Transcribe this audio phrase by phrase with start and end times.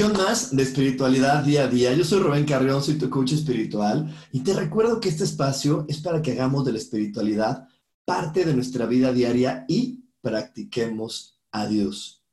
[0.00, 1.92] Edición más de Espiritualidad Día a Día.
[1.92, 6.00] Yo soy Rubén Carrión, soy tu coach espiritual y te recuerdo que este espacio es
[6.00, 7.68] para que hagamos de la espiritualidad
[8.06, 12.24] parte de nuestra vida diaria y practiquemos a Dios.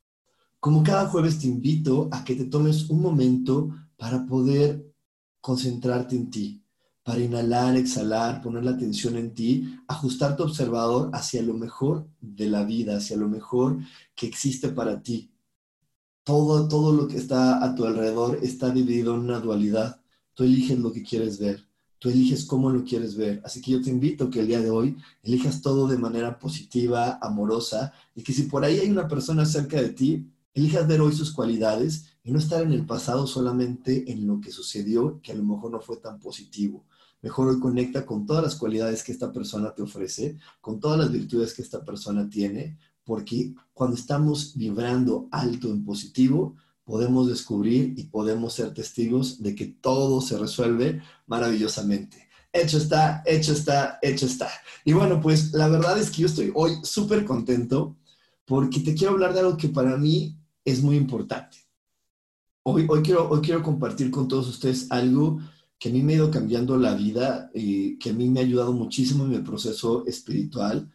[0.60, 4.90] Como cada jueves te invito a que te tomes un momento para poder
[5.42, 6.62] concentrarte en ti,
[7.02, 12.48] para inhalar, exhalar, poner la atención en ti, ajustar tu observador hacia lo mejor de
[12.48, 13.76] la vida, hacia lo mejor
[14.14, 15.30] que existe para ti
[16.28, 20.02] todo, todo lo que está a tu alrededor está dividido en una dualidad.
[20.34, 21.66] Tú eliges lo que quieres ver,
[21.98, 23.40] tú eliges cómo lo quieres ver.
[23.46, 27.18] Así que yo te invito que el día de hoy elijas todo de manera positiva,
[27.22, 31.14] amorosa, y que si por ahí hay una persona cerca de ti, elijas ver hoy
[31.14, 35.34] sus cualidades y no estar en el pasado solamente en lo que sucedió, que a
[35.34, 36.84] lo mejor no fue tan positivo.
[37.22, 41.10] Mejor hoy conecta con todas las cualidades que esta persona te ofrece, con todas las
[41.10, 42.76] virtudes que esta persona tiene,
[43.08, 49.64] porque cuando estamos vibrando alto en positivo, podemos descubrir y podemos ser testigos de que
[49.64, 52.28] todo se resuelve maravillosamente.
[52.52, 54.50] Hecho está, hecho está, hecho está.
[54.84, 57.96] Y bueno, pues la verdad es que yo estoy hoy súper contento
[58.44, 61.56] porque te quiero hablar de algo que para mí es muy importante.
[62.62, 65.40] Hoy, hoy, quiero, hoy quiero compartir con todos ustedes algo
[65.78, 68.40] que a mí me ha ido cambiando la vida, y eh, que a mí me
[68.40, 70.92] ha ayudado muchísimo en mi proceso espiritual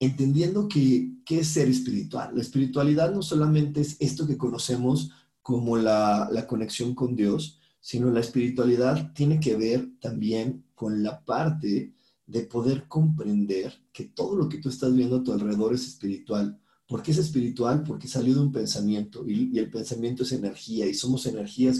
[0.00, 2.34] entendiendo que, ¿qué es ser espiritual?
[2.34, 5.12] La espiritualidad no solamente es esto que conocemos
[5.42, 11.24] como la, la conexión con Dios, sino la espiritualidad tiene que ver también con la
[11.24, 11.94] parte
[12.26, 16.59] de poder comprender que todo lo que tú estás viendo a tu alrededor es espiritual.
[16.90, 17.84] ¿Por qué es espiritual?
[17.84, 21.78] Porque salió de un pensamiento y, el pensamiento es energía y somos energías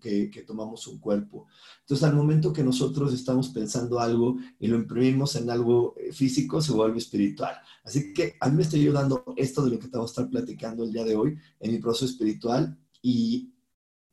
[0.00, 1.48] que, que, tomamos un cuerpo.
[1.80, 6.62] Entonces, al momento que nosotros estamos pensando algo y lo imprimimos en algo eh, físico,
[6.62, 7.56] se vuelve espiritual.
[7.82, 10.30] Así que a mí me está ayudando esto de lo que te vamos a estar
[10.30, 13.50] platicando el día de hoy en mi proceso espiritual y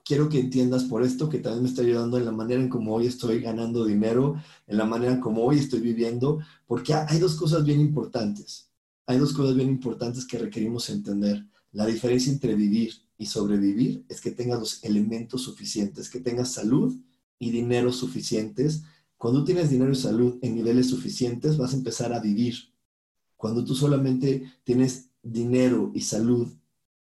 [0.03, 2.95] quiero que entiendas por esto que también me está ayudando en la manera en cómo
[2.95, 7.35] hoy estoy ganando dinero, en la manera en cómo hoy estoy viviendo, porque hay dos
[7.35, 8.68] cosas bien importantes
[9.09, 11.43] hay dos cosas bien importantes que requerimos entender.
[11.71, 16.95] La diferencia entre vivir y sobrevivir es que tengas los elementos suficientes, que tengas salud
[17.39, 18.83] y dinero suficientes.
[19.17, 22.71] Cuando tienes dinero y salud en niveles suficientes, vas a empezar a vivir.
[23.35, 26.47] Cuando tú solamente tienes dinero y salud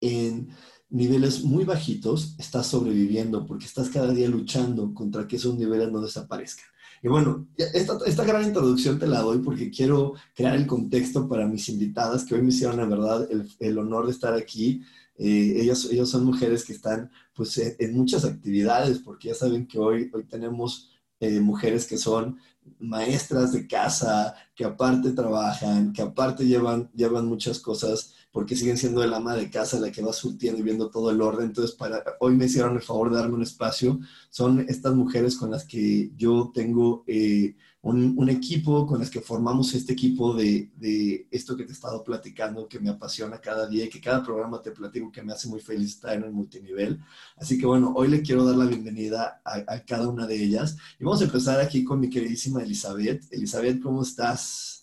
[0.02, 0.50] en
[0.90, 6.02] niveles muy bajitos, estás sobreviviendo porque estás cada día luchando contra que esos niveles no
[6.02, 6.73] desaparezcan.
[7.04, 11.46] Y bueno, esta, esta, gran introducción te la doy porque quiero crear el contexto para
[11.46, 14.82] mis invitadas que hoy me hicieron, la verdad, el, el honor de estar aquí.
[15.18, 19.80] Eh, ellas, ellos son mujeres que están pues, en, muchas actividades, porque ya saben que
[19.80, 22.40] hoy, hoy tenemos eh, mujeres que son
[22.80, 29.04] maestras de casa, que aparte trabajan, que aparte llevan, llevan muchas cosas porque siguen siendo
[29.04, 31.46] el ama de casa la que va surtiendo y viendo todo el orden.
[31.46, 34.00] Entonces, para, hoy me hicieron el favor de darme un espacio.
[34.32, 39.76] Son estas mujeres con las que yo tengo eh, un, equipo, con las que formamos
[39.76, 43.86] este equipo de, de, esto que te he estado platicando, que me apasiona cada día
[43.86, 47.00] y que cada programa te platico que me hace muy feliz estar en el multinivel.
[47.38, 50.76] Así que bueno, hoy le quiero dar la bienvenida a, a cada una de ellas.
[51.00, 53.32] Y vamos a empezar aquí con mi queridísima Elizabeth.
[53.32, 54.83] Elizabeth, ¿cómo estás?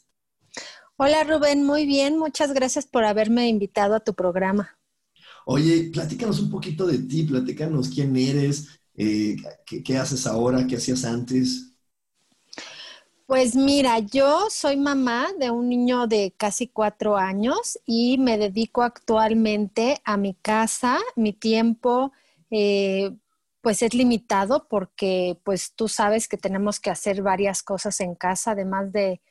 [1.03, 4.77] Hola Rubén, muy bien, muchas gracias por haberme invitado a tu programa.
[5.47, 11.07] Oye, platícanos un poquito de ti, platícanos quién eres, eh, qué, haces ahora, qué hacías
[11.07, 11.73] antes.
[13.25, 18.83] Pues mira, yo soy mamá de un niño de casi cuatro años y me dedico
[18.83, 22.13] actualmente a mi casa, mi tiempo.
[22.51, 23.11] Eh,
[23.63, 28.51] pues es limitado porque pues tú sabes que tenemos que hacer varias cosas en casa,
[28.51, 29.23] además de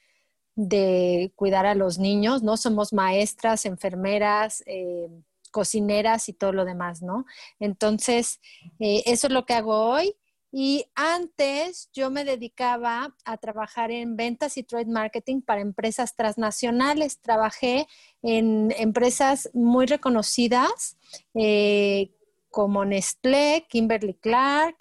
[0.61, 2.57] de cuidar a los niños, ¿no?
[2.57, 5.07] Somos maestras, enfermeras, eh,
[5.51, 7.25] cocineras y todo lo demás, ¿no?
[7.61, 8.41] Entonces,
[8.77, 10.15] eh, eso es lo que hago hoy.
[10.51, 17.21] Y antes yo me dedicaba a trabajar en ventas y trade marketing para empresas transnacionales.
[17.21, 17.87] Trabajé
[18.21, 20.97] en empresas muy reconocidas
[21.35, 22.11] eh,
[22.49, 24.75] como Nestlé, Kimberly Clark,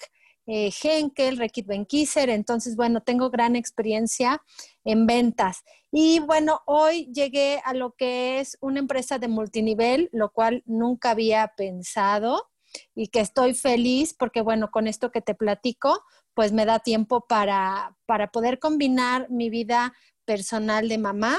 [0.49, 2.31] eh, Henkel, Rekit Benckiser.
[2.31, 4.43] Entonces, bueno, tengo gran experiencia
[4.83, 5.63] en ventas.
[5.93, 11.11] Y bueno, hoy llegué a lo que es una empresa de multinivel, lo cual nunca
[11.11, 12.49] había pensado
[12.95, 16.03] y que estoy feliz porque, bueno, con esto que te platico,
[16.35, 19.93] pues me da tiempo para, para poder combinar mi vida
[20.25, 21.39] personal de mamá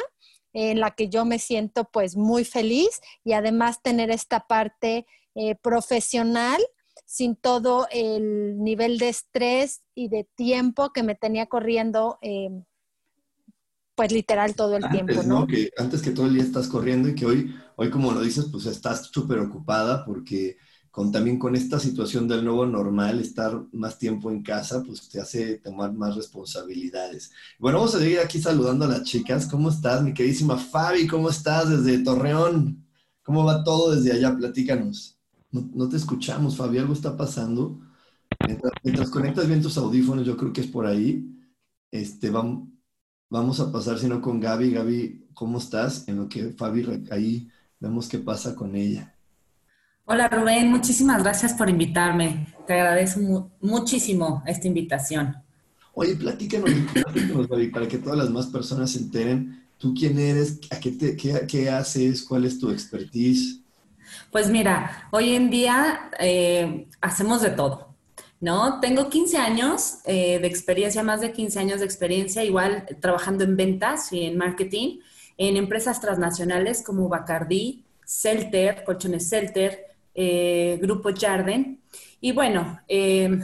[0.53, 5.55] en la que yo me siento pues muy feliz y además tener esta parte eh,
[5.55, 6.59] profesional
[7.09, 12.51] sin todo el nivel de estrés y de tiempo que me tenía corriendo, eh,
[13.95, 15.47] pues literal todo el tiempo, ¿no?
[15.47, 18.45] Que antes que todo el día estás corriendo y que hoy, hoy como lo dices,
[18.51, 20.57] pues estás súper ocupada porque
[20.91, 25.19] con, también con esta situación del nuevo normal, estar más tiempo en casa, pues te
[25.19, 27.31] hace tomar más responsabilidades.
[27.57, 29.47] Bueno, vamos a seguir aquí saludando a las chicas.
[29.47, 31.07] ¿Cómo estás, mi queridísima Fabi?
[31.07, 32.85] ¿Cómo estás desde Torreón?
[33.23, 34.37] ¿Cómo va todo desde allá?
[34.37, 35.18] Platícanos.
[35.51, 37.79] No, te escuchamos, Fabi, algo está pasando.
[38.83, 41.27] Mientras, conectas bien tus audífonos, yo creo que es por ahí.
[41.91, 42.69] Este, vamos,
[43.29, 44.71] vamos a pasar, si no, con Gaby.
[44.71, 46.07] Gaby, ¿cómo estás?
[46.07, 47.49] En lo que Fabi ahí
[47.79, 49.15] vemos qué pasa con ella.
[50.05, 52.47] Hola Rubén, muchísimas gracias por invitarme.
[52.67, 55.35] Te agradezco muchísimo esta invitación.
[55.93, 59.65] Oye, platícanos, platícanos para que todas las más personas se enteren.
[59.77, 60.59] ¿Tú quién eres?
[60.69, 62.23] ¿A qué, te, qué haces?
[62.23, 63.61] ¿Cuál es tu expertise?
[64.31, 67.95] Pues mira, hoy en día eh, hacemos de todo,
[68.39, 68.79] ¿no?
[68.79, 73.57] Tengo 15 años eh, de experiencia, más de 15 años de experiencia, igual trabajando en
[73.57, 74.99] ventas y en marketing,
[75.37, 81.81] en empresas transnacionales como Bacardi, Celter, Colchones Celter, eh, Grupo Jarden.
[82.21, 82.81] Y bueno,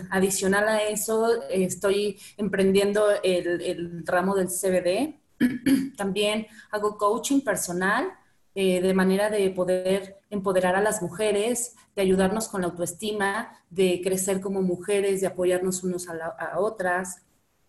[0.09, 5.15] adicional a eso, estoy emprendiendo el, ramo del CBD.
[5.97, 8.11] También hago coaching personal
[8.57, 14.01] eh, de manera de poder empoderar a las mujeres, de ayudarnos con la autoestima, de
[14.03, 17.23] crecer como mujeres, de apoyarnos unos a, otras,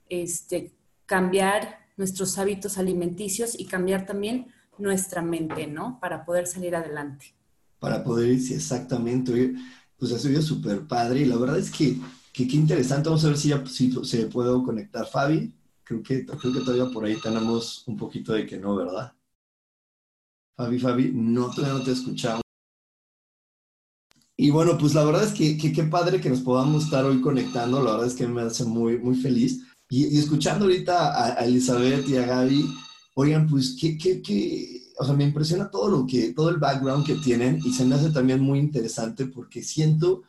[0.09, 0.75] este,
[1.07, 4.49] cambiar nuestros hábitos alimenticios y cambiar también
[4.79, 5.99] nuestra mente, ¿no?
[6.01, 7.35] Para poder salir adelante.
[7.79, 9.55] Para poder irse exactamente.
[9.97, 11.99] Pues ha sido súper padre y la verdad es que,
[12.33, 13.09] qué interesante.
[13.09, 15.55] Vamos a ver si, ya, si se puede conectar Fabi.
[15.83, 19.13] Creo que, creo que todavía por ahí tenemos un poquito de que no, ¿verdad?
[20.57, 22.46] Fabi, Fabi, no, todavía no te escuchamos.
[24.37, 27.83] Y bueno, pues la verdad es que qué padre que nos podamos estar hoy conectando,
[27.83, 29.63] la verdad es que me hace muy, muy feliz.
[29.89, 32.67] Y, escuchando ahorita a, Elizabeth y a Gaby,
[33.15, 37.07] oigan, pues qué, qué, qué, o sea, me impresiona todo lo que, todo el background
[37.07, 40.23] que tienen y se me hace también muy interesante porque siento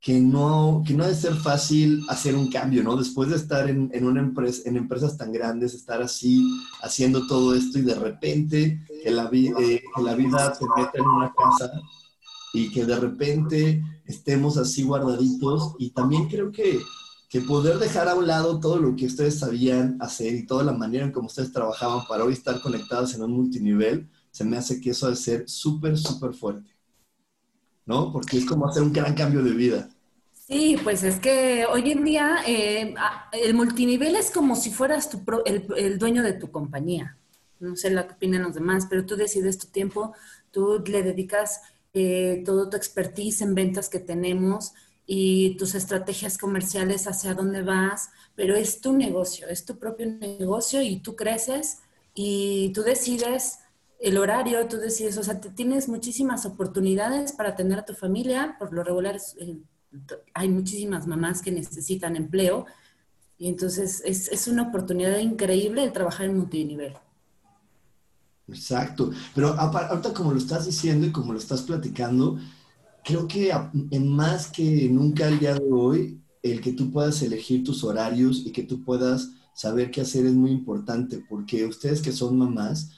[0.00, 2.96] que no, que no ha de ser fácil hacer un cambio, ¿no?
[2.96, 6.46] Después de estar en, en, una empresa, en empresas tan grandes, estar así,
[6.82, 11.06] haciendo todo esto y de repente que la, eh, que la vida te meta en
[11.06, 11.72] una casa
[12.54, 15.74] y que de repente estemos así guardaditos.
[15.78, 16.80] Y también creo que,
[17.28, 20.72] que poder dejar a un lado todo lo que ustedes sabían hacer y toda la
[20.72, 24.80] manera en cómo ustedes trabajaban para hoy estar conectados en un multinivel, se me hace
[24.80, 26.70] que eso ha de ser súper, súper fuerte.
[27.84, 28.12] ¿No?
[28.12, 29.90] Porque es como hacer un gran cambio de vida.
[30.46, 32.94] Sí, pues es que hoy en día eh,
[33.32, 37.16] el multinivel es como si fueras tu el, dueño de tu compañía.
[37.60, 40.12] No sé lo que opinan los demás, pero tú decides tu tiempo,
[40.50, 41.62] tú le dedicas
[41.94, 44.72] eh, todo tu expertise en ventas que tenemos
[45.06, 50.82] y tus estrategias comerciales hacia dónde vas, pero es tu negocio, es tu propio negocio
[50.82, 51.78] y tú creces
[52.14, 53.60] y tú decides
[53.98, 58.72] el horario, tú decides, o sea, tienes muchísimas oportunidades para atender a tu familia, por
[58.72, 59.58] lo regular eh,
[60.34, 62.66] hay muchísimas mamás que necesitan empleo
[63.38, 66.94] y entonces es, una oportunidad increíble el trabajar en multinivel.
[68.46, 72.38] Exacto, pero ahorita como lo estás diciendo y como lo estás platicando,
[73.02, 73.52] creo que
[74.00, 78.52] más que nunca el día de hoy, el que tú puedas elegir tus horarios y
[78.52, 82.90] que tú puedas saber qué hacer es muy importante, porque ustedes que son mamás,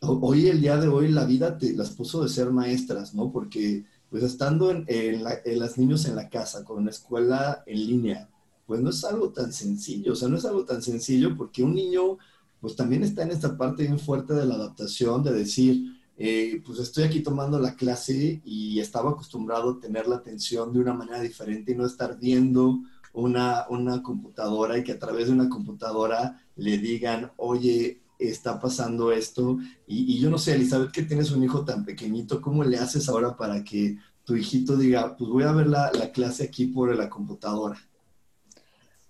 [0.00, 3.32] hoy el día de hoy la vida te las puso de ser maestras, ¿no?
[3.32, 8.28] Porque pues estando en, las niños en la casa, con una escuela en línea,
[8.66, 11.74] pues no es algo tan sencillo, o sea, no es algo tan sencillo porque un
[11.74, 12.18] niño,
[12.64, 16.78] pues también está en esta parte bien fuerte de la adaptación, de decir, eh, pues
[16.78, 21.20] estoy aquí tomando la clase y estaba acostumbrado a tener la atención de una manera
[21.20, 22.78] diferente y no estar viendo
[23.12, 29.12] una, una computadora y que a través de una computadora le digan, oye, está pasando
[29.12, 29.58] esto.
[29.86, 33.36] Y, yo no sé, Elizabeth, que tienes un hijo tan pequeñito, ¿cómo le haces ahora
[33.36, 37.10] para que tu hijito diga, pues voy a ver la, la clase aquí por la
[37.10, 37.76] computadora?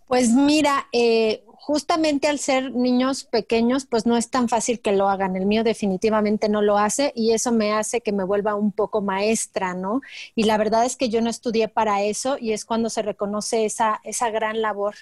[0.07, 5.09] Pues mira, eh, justamente al ser niños pequeños, pues no es tan fácil que lo
[5.09, 5.35] hagan.
[5.35, 9.01] El mío definitivamente no lo hace y eso me hace que me vuelva un poco
[9.01, 10.03] maestra, ¿no?
[10.35, 13.65] Y la verdad es que yo no estudié para eso y es cuando se reconoce
[13.65, 14.95] esa, esa gran labor.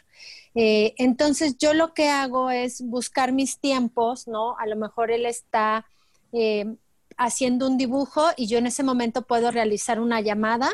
[0.55, 4.57] Eh, entonces yo lo que hago es buscar mis tiempos, ¿no?
[4.59, 5.85] A lo mejor él está...
[6.33, 6.77] Eh,
[7.19, 10.71] haciendo un dibujo y yo en ese momento puedo realizar una llamada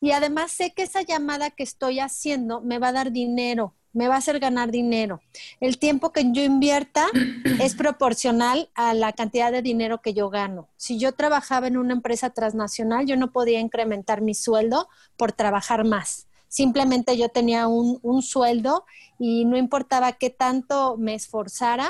[0.00, 4.06] y además sé que esa llamada que estoy haciendo me va a dar dinero, me
[4.06, 5.20] va a hacer ganar dinero.
[5.60, 7.06] El tiempo que yo invierta
[7.60, 10.68] es proporcional a la cantidad de dinero que yo gano.
[10.76, 15.84] Si yo trabajaba en una empresa transnacional, yo no podía incrementar mi sueldo por trabajar
[15.84, 16.28] más.
[16.48, 18.84] Simplemente yo tenía un, un sueldo
[19.18, 21.88] y no importaba qué tanto me esforzara,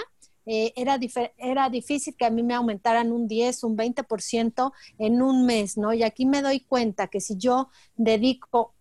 [0.50, 0.98] eh, era,
[1.36, 5.92] era difícil que a mí me aumentaran un 10, un 20% en un mes, ¿no?
[5.92, 8.72] Y aquí me doy cuenta que si yo dedico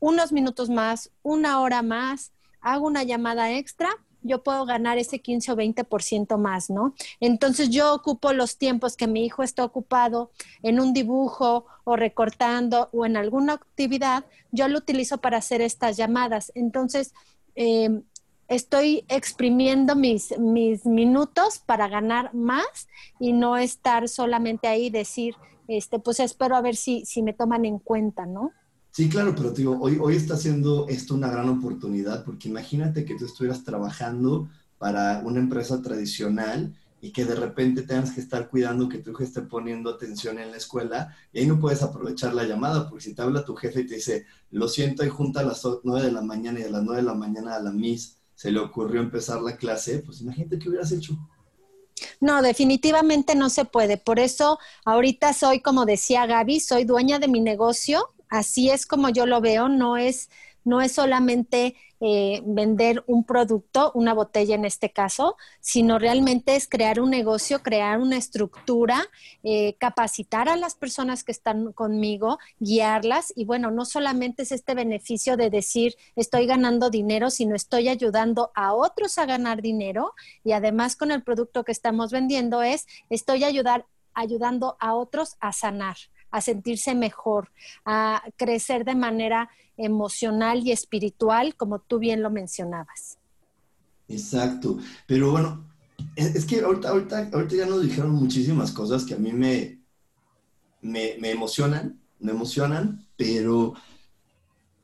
[0.00, 3.88] unos minutos más, una hora más, hago una llamada extra,
[4.22, 6.92] yo puedo ganar ese 15 o 20% más, ¿no?
[7.20, 10.32] Entonces yo ocupo los tiempos que mi hijo está ocupado
[10.64, 15.96] en un dibujo o recortando o en alguna actividad, yo lo utilizo para hacer estas
[15.96, 16.50] llamadas.
[16.56, 17.14] Entonces,
[17.54, 18.02] eh,
[18.48, 25.34] estoy exprimiendo mis, mis minutos para ganar más y no estar solamente ahí y decir,
[25.68, 28.52] este, pues espero a ver si, si me toman en cuenta, ¿no?
[28.90, 33.14] Sí, claro, pero digo, hoy, hoy está siendo esto una gran oportunidad porque imagínate que
[33.14, 38.88] tú estuvieras trabajando para una empresa tradicional y que de repente tengas que estar cuidando
[38.88, 42.44] que tu hijo esté poniendo atención en la escuela y ahí no puedes aprovechar la
[42.44, 45.44] llamada porque si te habla tu jefe y te dice, lo siento, hay junta a
[45.44, 48.18] las 9 de la mañana y a las 9 de la mañana a la MIS
[48.42, 51.16] se le ocurrió empezar la clase, pues imagínate qué hubieras hecho.
[52.18, 53.98] No, definitivamente no se puede.
[53.98, 58.12] Por eso ahorita soy, como decía Gaby, soy dueña de mi negocio.
[58.28, 59.68] Así es como yo lo veo.
[59.68, 60.28] No es
[60.64, 66.68] no es solamente eh, vender un producto, una botella en este caso, sino realmente es
[66.68, 69.04] crear un negocio, crear una estructura,
[69.44, 73.32] eh, capacitar a las personas que están conmigo, guiarlas.
[73.36, 78.50] Y bueno, no solamente es este beneficio de decir estoy ganando dinero, sino estoy ayudando
[78.56, 80.14] a otros a ganar dinero.
[80.42, 85.52] Y además con el producto que estamos vendiendo es estoy ayudar, ayudando a otros a
[85.52, 85.96] sanar
[86.32, 87.50] a sentirse mejor,
[87.84, 93.18] a crecer de manera emocional y espiritual, como tú bien lo mencionabas.
[94.08, 95.64] Exacto, pero bueno,
[96.16, 99.80] es, que ahorita, ahorita, ahorita, ya nos dijeron muchísimas cosas que a mí me,
[100.80, 103.74] me, me emocionan, me emocionan, pero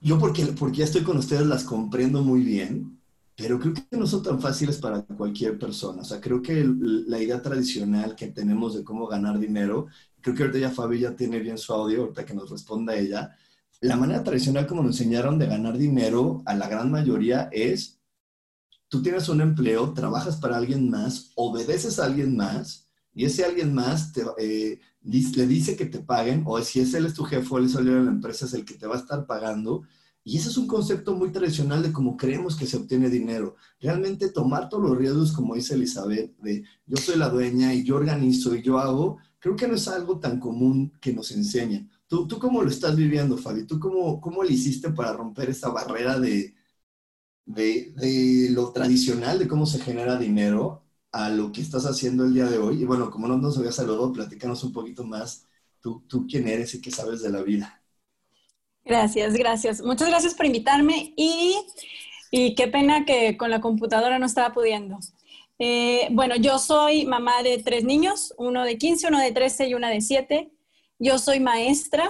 [0.00, 2.99] yo porque, porque ya estoy con ustedes las comprendo muy bien,
[3.37, 6.02] pero creo que no son tan fáciles para cualquier persona.
[6.02, 9.87] O sea, creo que la idea tradicional que tenemos de cómo ganar dinero,
[10.35, 13.37] creo que ahorita ya Fabi ya tiene bien su audio, ahorita que nos responda ella,
[13.80, 18.00] la manera tradicional como nos enseñaron de ganar dinero a la gran mayoría es,
[18.88, 23.75] tú tienes un empleo, trabajas para alguien más, obedeces a alguien más y ese alguien
[23.75, 27.47] más te, eh, le dice que te paguen o si es él es tu jefe
[27.50, 29.82] o él es el de la empresa es el que te va a estar pagando.
[30.25, 33.56] Y ese es un concepto muy tradicional de cómo creemos que se obtiene dinero.
[33.80, 37.97] Realmente tomar todos los riesgos, como dice Elizabeth, de yo soy la dueña y yo
[37.97, 41.90] organizo y yo hago, creo que no es algo tan común que nos enseñen.
[42.07, 43.66] ¿Tú, ¿Tú cómo lo estás viviendo, Fabi?
[43.66, 46.54] ¿Tú cómo, cómo le hiciste para romper esa barrera de,
[47.47, 52.35] de, de, lo tradicional, de cómo se genera dinero, a lo que estás haciendo el
[52.35, 52.83] día de hoy?
[52.83, 55.47] Y bueno, como no nos había saludado, platícanos un poquito más
[55.80, 57.83] tú, tú quién eres y qué sabes de la vida.
[58.85, 59.83] Gracias, gracias.
[59.83, 61.57] Muchas gracias por invitarme y,
[62.30, 64.99] y qué pena que con la computadora no estaba pudiendo.
[65.59, 69.75] Eh, bueno, yo soy mamá de tres niños, uno de 15, uno de 13 y
[69.75, 70.53] una de 7.
[70.99, 72.09] Yo soy maestra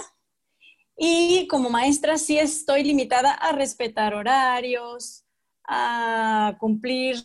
[0.97, 5.25] y como maestra sí estoy limitada a respetar horarios,
[5.67, 7.23] a cumplir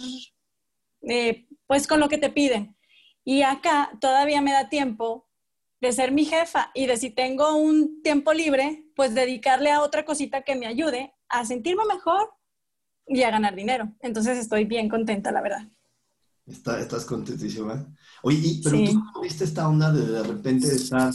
[1.01, 2.77] eh, pues con lo que te piden.
[3.25, 5.27] Y acá todavía me da tiempo
[5.81, 10.05] de ser mi jefa y de si tengo un tiempo libre, pues dedicarle a otra
[10.05, 12.33] cosita que me ayude a sentirme mejor
[13.07, 13.91] y a ganar dinero.
[13.99, 15.67] Entonces estoy bien contenta, la verdad.
[16.45, 17.85] Estás contentísima.
[18.21, 18.77] Oye, pero
[19.13, 21.13] tú viste esta onda de de repente estar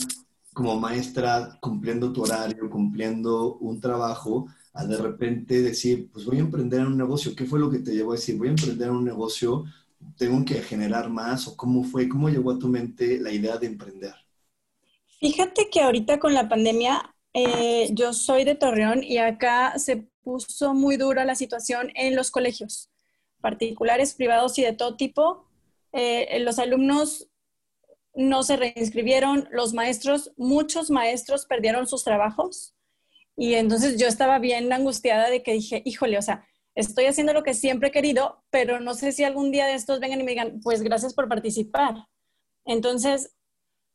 [0.52, 6.40] como maestra cumpliendo tu horario, cumpliendo un trabajo, a de repente decir, pues voy a
[6.40, 7.35] emprender en un negocio.
[7.37, 9.64] ¿Qué fue lo que te llevó a decir, voy a emprender en un negocio,
[10.16, 11.47] tengo que generar más?
[11.47, 14.14] ¿O cómo fue, cómo llegó a tu mente la idea de emprender?
[15.20, 20.75] Fíjate que ahorita con la pandemia, eh, yo soy de Torreón y acá se puso
[20.75, 22.90] muy dura la situación en los colegios,
[23.40, 25.47] particulares, privados y de todo tipo,
[25.92, 27.28] eh, los alumnos
[28.14, 32.75] no se reinscribieron, los maestros, muchos maestros perdieron sus trabajos
[33.37, 37.45] y entonces yo estaba bien angustiada de que dije, híjole, o sea, estoy haciendo lo
[37.45, 40.33] que siempre he querido, pero no sé si algún día de estos vengan y me
[40.33, 41.95] digan, pues gracias por participar.
[42.64, 43.37] Entonces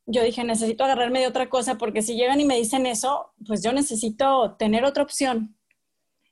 [0.05, 3.61] yo dije, necesito agarrarme de otra cosa porque si llegan y me dicen eso, pues
[3.61, 5.57] yo necesito tener otra opción.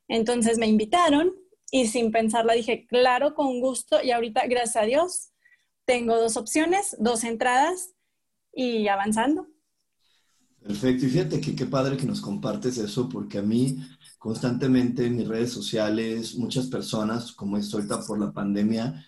[0.07, 1.33] Entonces me invitaron
[1.71, 5.31] y sin pensarla dije, claro, con gusto y ahorita, gracias a Dios,
[5.85, 7.95] tengo dos opciones, dos entradas
[8.53, 9.47] y avanzando.
[10.61, 11.05] Perfecto.
[11.05, 13.79] Y fíjate que qué padre que nos compartes eso, porque a mí
[14.19, 19.03] constantemente en mis redes sociales, muchas personas, como es ahorita por la pandemia,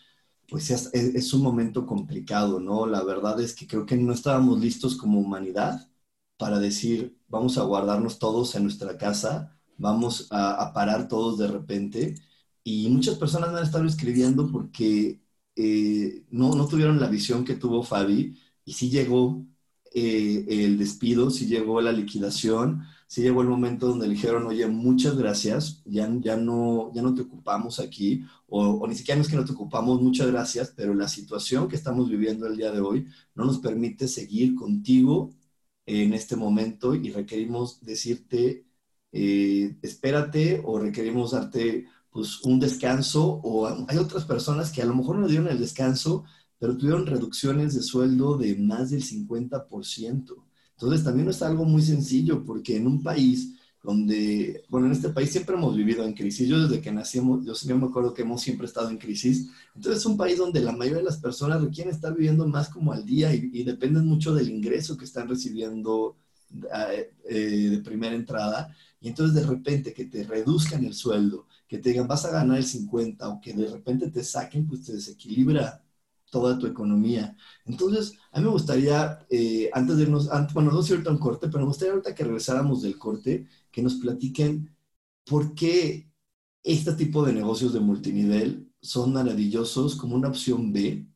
[0.49, 2.85] pues es, un momento complicado, ¿no?
[2.87, 5.89] La verdad es que creo que no estábamos listos como humanidad
[6.37, 12.15] para decir, vamos a guardarnos todos en nuestra casa, vamos a parar todos de repente.
[12.63, 15.21] Y muchas personas me han estado escribiendo porque
[15.55, 19.45] eh, no, no tuvieron la visión que tuvo Fabi y sí llegó
[19.93, 24.65] eh, el despido, sí llegó la liquidación, sí llegó el momento donde le dijeron, oye,
[24.67, 29.23] muchas gracias, ya, ya, no, ya no te ocupamos aquí, o, o, ni siquiera no
[29.23, 32.71] es que no te ocupamos, muchas gracias, pero la situación que estamos viviendo el día
[32.71, 35.31] de hoy no nos permite seguir contigo
[35.85, 38.65] en este momento y requerimos decirte,
[39.11, 44.95] eh, espérate o requerimos darte pues un descanso o hay otras personas que a lo
[44.95, 46.23] mejor no dieron el descanso,
[46.59, 50.35] pero tuvieron reducciones de sueldo de más del 50%.
[50.73, 55.09] Entonces también no es algo muy sencillo porque en un país donde, bueno, en este
[55.09, 56.47] país siempre hemos vivido en crisis.
[56.47, 59.49] Yo desde que nacimos, yo siempre me acuerdo que hemos siempre estado en crisis.
[59.75, 62.93] Entonces es un país donde la mayoría de las personas requieren estar viviendo más como
[62.93, 66.15] al día y, y dependen mucho del ingreso que están recibiendo
[66.53, 68.75] eh, eh, de primera entrada.
[69.01, 72.57] Y entonces de repente que te reduzcan el sueldo, que te digan vas a ganar
[72.57, 75.83] el 50 o que de repente te saquen, pues te desequilibra
[76.29, 77.37] toda tu economía.
[77.65, 81.47] Entonces, a mí me gustaría, eh, antes de irnos, bueno, no sé ahorita un corte,
[81.47, 84.75] pero me gustaría ahorita que regresáramos del corte, que nos platiquen
[85.25, 86.09] por qué
[86.63, 91.07] este tipo de negocios de multinivel son maravillosos como una opción B,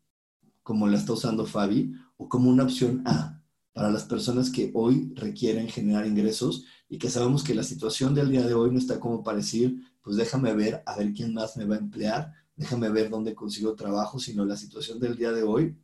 [0.64, 3.37] como la está usando Fabi, o como una opción A
[3.78, 8.32] para las personas que hoy requieren generar ingresos y que sabemos que la situación del
[8.32, 11.56] día de hoy no está como para decir, pues déjame ver a ver quién más
[11.58, 15.44] me va a emplear, déjame ver dónde consigo trabajo, sino la situación del día de
[15.44, 15.78] hoy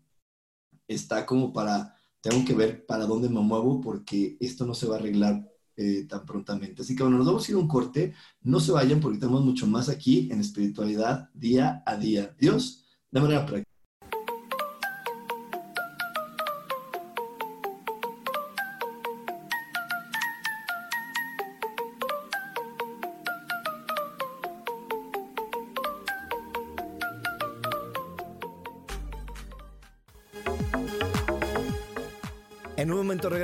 [0.88, 4.96] está como para, tengo que ver para dónde me muevo porque esto no se va
[4.96, 6.82] a arreglar eh, tan prontamente.
[6.82, 9.46] Así que bueno, nos vamos a ir a un corte, no se vayan porque tenemos
[9.46, 12.36] mucho más aquí en espiritualidad día a día.
[12.40, 13.73] Dios, de manera práctica.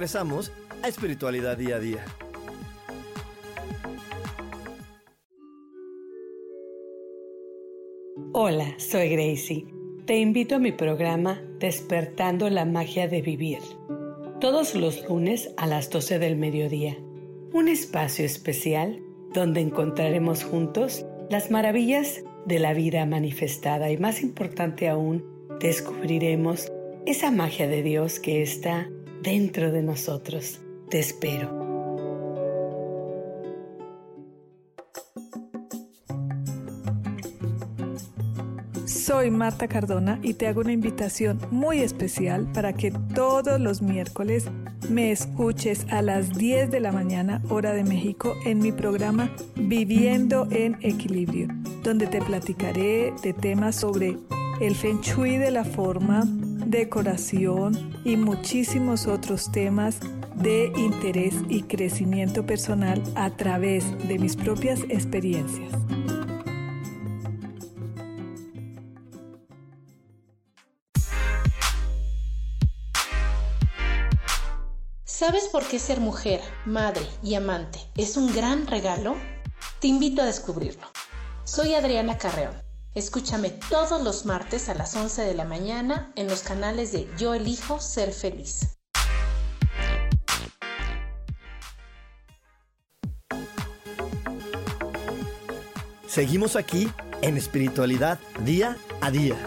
[0.10, 2.06] Regresamos a Espiritualidad Día a Día.
[8.34, 9.68] Hola, soy Gracie.
[10.08, 13.60] Te invito a mi programa Despertando la Magia de Vivir.
[14.42, 16.98] Todos los lunes a las 12 del mediodía.
[17.54, 19.00] Un espacio especial
[19.36, 25.24] donde encontraremos juntos las maravillas de la vida manifestada y más importante aún,
[25.60, 26.72] descubriremos
[27.06, 28.90] esa magia de Dios que está
[29.22, 30.60] dentro de nosotros.
[30.90, 31.70] Te espero.
[38.86, 44.46] Soy Marta Cardona y te hago una invitación muy especial para que todos los miércoles
[44.88, 50.48] me escuches a las 10 de la mañana hora de México en mi programa Viviendo
[50.52, 51.48] en Equilibrio,
[51.84, 54.18] donde te platicaré de temas sobre
[54.62, 56.24] el feng shui de la forma,
[56.70, 60.00] decoración y muchísimos otros temas
[60.36, 65.74] de interés y crecimiento personal a través de mis propias experiencias.
[75.06, 79.16] ¿Sabes por qué ser mujer, madre y amante es un gran regalo?
[79.82, 80.88] Te invito a descubrirlo.
[81.44, 82.69] Soy Adriana Carreón
[83.00, 87.34] Escúchame todos los martes a las 11 de la mañana en los canales de Yo
[87.34, 88.78] elijo ser feliz.
[96.08, 99.38] Seguimos aquí en espiritualidad día a día.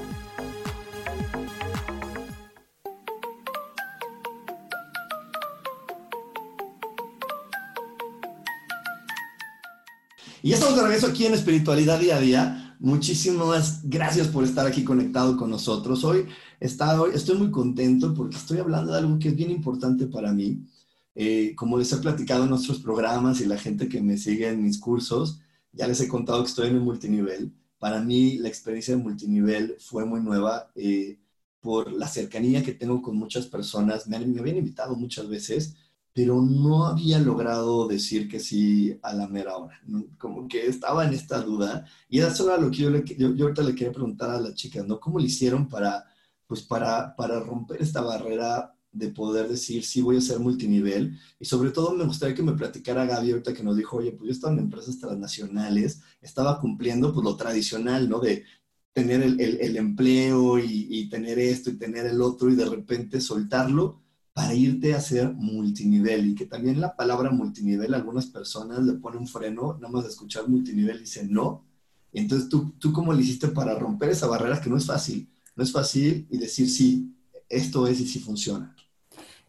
[10.41, 12.62] Y ya estamos de regreso aquí en espiritualidad día a día.
[12.83, 16.03] Muchísimas gracias por estar aquí conectado con nosotros.
[16.03, 16.27] Hoy
[16.59, 20.67] estoy muy contento porque estoy hablando de algo que es bien importante para mí.
[21.15, 24.65] Eh, como les he platicado en nuestros programas y la gente que me sigue en
[24.65, 25.39] mis cursos,
[25.71, 27.53] ya les he contado que estoy en un multinivel.
[27.79, 31.21] Para mí la experiencia de multinivel fue muy nueva eh,
[31.61, 34.09] por la cercanía que tengo con muchas personas.
[34.09, 35.77] Me, me habían invitado muchas veces
[36.15, 39.81] pero no había logrado decir que sí a la mera hora.
[40.19, 41.87] Como que estaba en esta duda.
[42.09, 44.83] Y eso era lo que yo, le, yo, ahorita le quería preguntar a la chica,
[44.83, 45.01] ¿no?
[45.01, 46.05] ¿Cómo le hicieron para,
[46.47, 51.19] pues para, para romper esta barrera de poder decir sí voy a ser multinivel?
[51.41, 54.27] Y sobre todo me gustaría que me platicara Gaby ahorita que nos dijo, oye, pues
[54.27, 58.21] yo estaba en empresas transnacionales, estaba cumpliendo pues lo tradicional, ¿no?
[58.21, 58.45] De
[58.93, 63.23] tener el, el, empleo y, y tener esto y tener el otro y de repente
[63.23, 64.02] soltarlo
[64.33, 69.21] para irte a ser multinivel y que también la palabra multinivel algunas personas le ponen
[69.21, 71.67] un freno, nada más de escuchar multinivel dicen no.
[72.13, 75.63] entonces tú, tú cómo le hiciste para romper esa barrera que no es fácil, no
[75.63, 77.15] es fácil y decir sí,
[77.49, 78.75] esto es y sí funciona.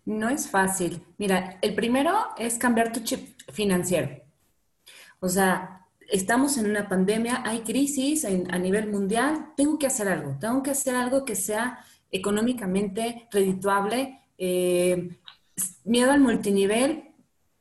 [0.06, 1.02] No es fácil.
[1.18, 4.10] Mira, el primero es cambiar tu chip financiero.
[5.22, 10.38] O sea, estamos en una pandemia, hay crisis a nivel mundial, tengo que hacer algo,
[10.40, 11.80] tengo que hacer algo que sea
[12.12, 15.18] económicamente redituable eh,
[15.86, 17.12] miedo al multinivel,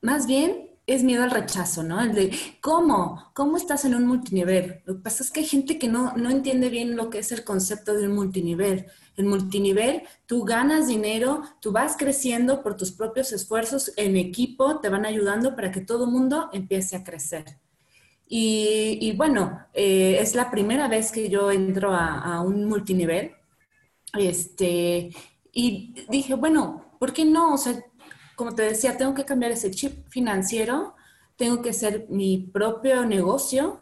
[0.01, 2.01] más bien es miedo al rechazo, ¿no?
[2.01, 3.31] El de, ¿cómo?
[3.33, 4.81] ¿Cómo estás en un multinivel?
[4.85, 7.31] Lo que pasa es que hay gente que no, no entiende bien lo que es
[7.31, 8.87] el concepto de un multinivel.
[9.15, 14.89] El multinivel, tú ganas dinero, tú vas creciendo por tus propios esfuerzos en equipo, te
[14.89, 17.45] van ayudando para que todo el mundo empiece a crecer.
[18.27, 23.31] Y, bueno, eh, es la primera vez que yo entro a, a un multinivel.
[24.17, 25.11] Este,
[25.53, 27.53] y dije, bueno, ¿por qué no?
[27.53, 27.79] O sea,
[28.35, 30.95] como te decía, tengo que cambiar ese chip financiero,
[31.35, 33.79] tengo que ser mi propio negocio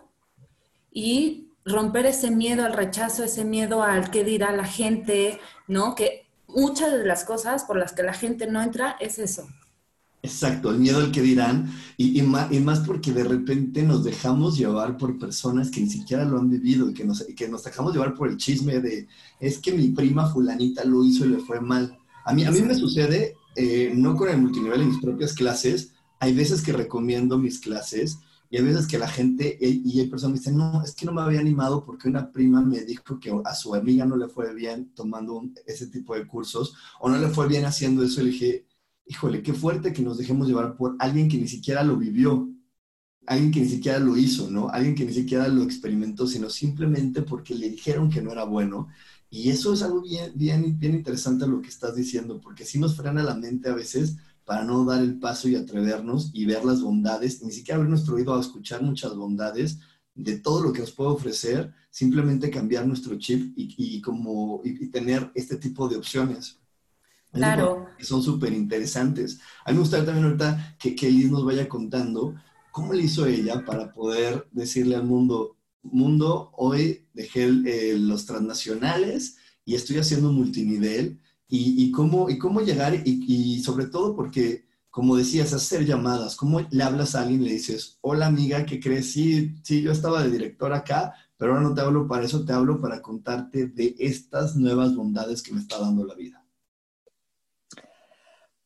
[0.91, 5.95] y romper ese miedo al rechazo, ese miedo al qué dirá la gente, ¿no?
[5.95, 9.47] Que muchas de las cosas por las que la gente no entra es eso.
[10.23, 14.03] Exacto, el miedo al que dirán y, y, más, y, más, porque de repente nos
[14.03, 17.63] dejamos llevar por personas que ni siquiera lo han vivido y que nos, que nos
[17.63, 19.07] dejamos llevar por el chisme de
[19.39, 21.97] es que mi prima fulanita lo hizo y le fue mal.
[22.23, 25.93] A mí, a mí me sucede, eh, no con el multinivel en mis propias clases,
[26.19, 28.19] hay veces que recomiendo mis clases
[28.51, 31.13] y hay veces que la gente y hay personas que dicen, no, es que no
[31.13, 34.53] me había animado porque una prima me dijo que a su amiga no le fue
[34.53, 38.31] bien tomando ese tipo de cursos o no le fue bien haciendo eso y le
[38.31, 38.65] dije,
[39.11, 42.49] híjole, qué fuerte que nos dejemos llevar por alguien que ni siquiera lo vivió,
[43.27, 44.69] alguien que ni siquiera lo hizo, ¿no?
[44.69, 48.87] Alguien que ni siquiera lo experimentó, sino simplemente porque le dijeron que no era bueno.
[49.29, 50.31] Y eso es algo bien,
[50.79, 54.63] bien, interesante lo que estás diciendo, porque sí nos frena la mente a veces para
[54.63, 58.33] no dar el paso y atrevernos y ver las bondades, ni siquiera haber nuestro oído
[58.33, 59.79] a escuchar muchas bondades
[60.15, 65.31] de todo lo que nos puede ofrecer, simplemente cambiar nuestro chip y, como, y tener
[65.35, 66.60] este tipo de opciones.
[67.33, 67.87] Claro.
[67.99, 69.39] son súper interesantes.
[69.65, 72.35] A mí me gustaría también ahorita que, que nos vaya contando
[72.71, 79.37] cómo le hizo ella para poder decirle al mundo, mundo, hoy dejé eh, los transnacionales
[79.65, 84.65] y estoy haciendo multinivel y, y cómo, y cómo llegar y, y, sobre todo porque,
[84.89, 88.79] como decías, hacer llamadas, cómo le hablas a alguien y le dices, hola amiga, ¿qué
[88.79, 89.11] crees?
[89.11, 92.53] Sí, sí, yo estaba de director acá, pero ahora no te hablo para eso, te
[92.53, 96.40] hablo para contarte de estas nuevas bondades que me está dando la vida.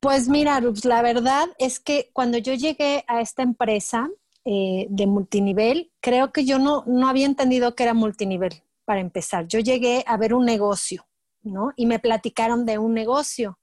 [0.05, 4.07] Pues mira, la verdad es que cuando yo llegué a esta empresa
[4.45, 9.47] eh, de multinivel, creo que yo no, no había entendido que era multinivel para empezar.
[9.47, 11.07] Yo llegué a ver un negocio,
[11.41, 11.73] ¿no?
[11.75, 13.57] Y me platicaron de un negocio.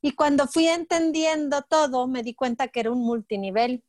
[0.00, 3.84] Y cuando fui entendiendo todo, me di cuenta que era un multinivel.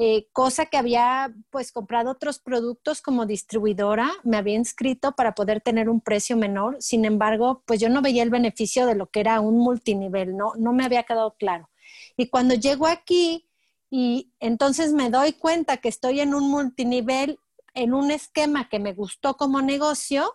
[0.00, 5.60] Eh, cosa que había pues comprado otros productos como distribuidora, me había inscrito para poder
[5.60, 9.18] tener un precio menor, sin embargo, pues yo no veía el beneficio de lo que
[9.18, 11.68] era un multinivel, no, no me había quedado claro.
[12.16, 13.48] Y cuando llego aquí
[13.90, 17.40] y entonces me doy cuenta que estoy en un multinivel,
[17.74, 20.32] en un esquema que me gustó como negocio,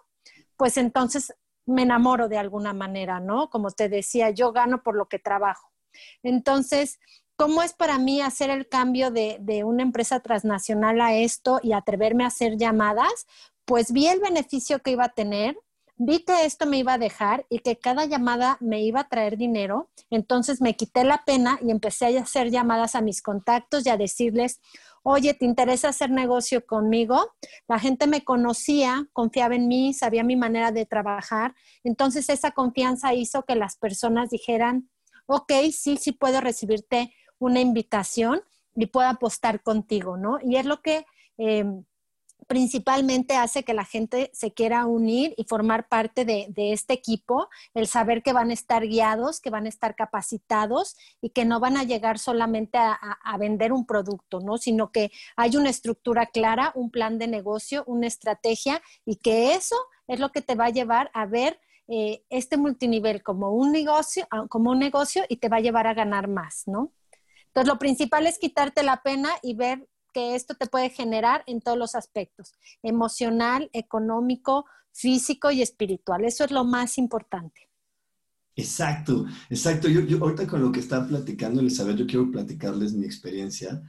[0.58, 1.34] pues entonces
[1.66, 3.50] me enamoro de alguna manera, ¿no?
[3.50, 5.72] Como te decía, yo gano por lo que trabajo.
[6.22, 7.00] Entonces,
[7.36, 12.24] ¿Cómo es para mí hacer el cambio de, una empresa transnacional a esto y atreverme
[12.24, 13.26] a hacer llamadas?
[13.66, 15.58] Pues vi el beneficio que iba a tener,
[15.96, 19.38] vi que esto me iba a dejar y que cada llamada me iba a traer
[19.38, 19.90] dinero.
[20.12, 23.98] Entonces me quité la pena y empecé a hacer llamadas a mis contactos y a
[23.98, 24.60] decirles,
[25.02, 27.34] oye, ¿te interesa hacer negocio conmigo?
[27.68, 31.56] La gente me conocía, confiaba en mí, sabía mi manera de trabajar.
[31.84, 34.92] Entonces esa confianza hizo que las personas dijeran,
[35.26, 38.42] ok, sí, sí puedo recibirte una invitación
[38.76, 40.40] y pueda apostar contigo, ¿no?
[40.44, 41.06] Y es lo que
[41.38, 41.84] em,
[42.48, 47.88] principalmente hace que la gente se quiera unir y formar parte de, este equipo, el
[47.88, 51.78] saber que van a estar guiados, que van a estar capacitados y que no van
[51.78, 54.58] a llegar solamente a, vender un producto, ¿no?
[54.58, 59.76] Sino que hay una estructura clara, un plan de negocio, una estrategia y que eso
[60.08, 64.28] es lo que te va a llevar a ver eh, este multinivel como un negocio,
[64.50, 66.92] como un negocio y te va a llevar a ganar más, ¿no?
[67.54, 71.62] Entonces, lo principal es quitarte la pena y ver que esto te puede generar en
[71.62, 76.26] todos los aspectos, emocional, económico, físico y espiritual.
[76.26, 77.70] Eso es lo más importante.
[78.56, 79.88] Exacto, exacto.
[79.88, 83.82] Yo, ahorita con lo que está platicando Elizabeth, yo quiero platicarles mi experiencia,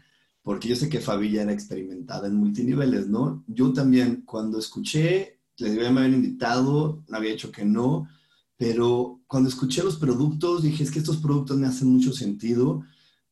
[0.43, 3.45] porque yo sé que Fabi ya era experimentada en multiniveles, ¿no?
[3.47, 8.09] Yo también, cuando escuché, les me habían invitado, había dicho que no,
[8.59, 12.83] pero cuando escuché los productos, dije, es que estos productos me hacen mucho sentido.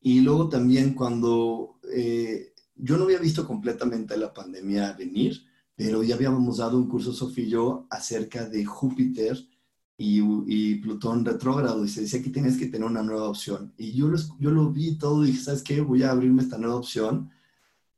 [0.03, 5.45] Y luego también cuando eh, yo no había visto completamente la pandemia venir,
[5.77, 9.38] pero ya habíamos dado un curso, Sofía y yo, acerca de Júpiter
[9.97, 13.73] y, Plutón retrógrado, y se decía que tienes que tener una nueva opción.
[13.79, 15.81] Y yo lo, yo lo vi todo y dije, ¿sabes qué?
[15.81, 17.31] Voy a abrirme esta nueva opción.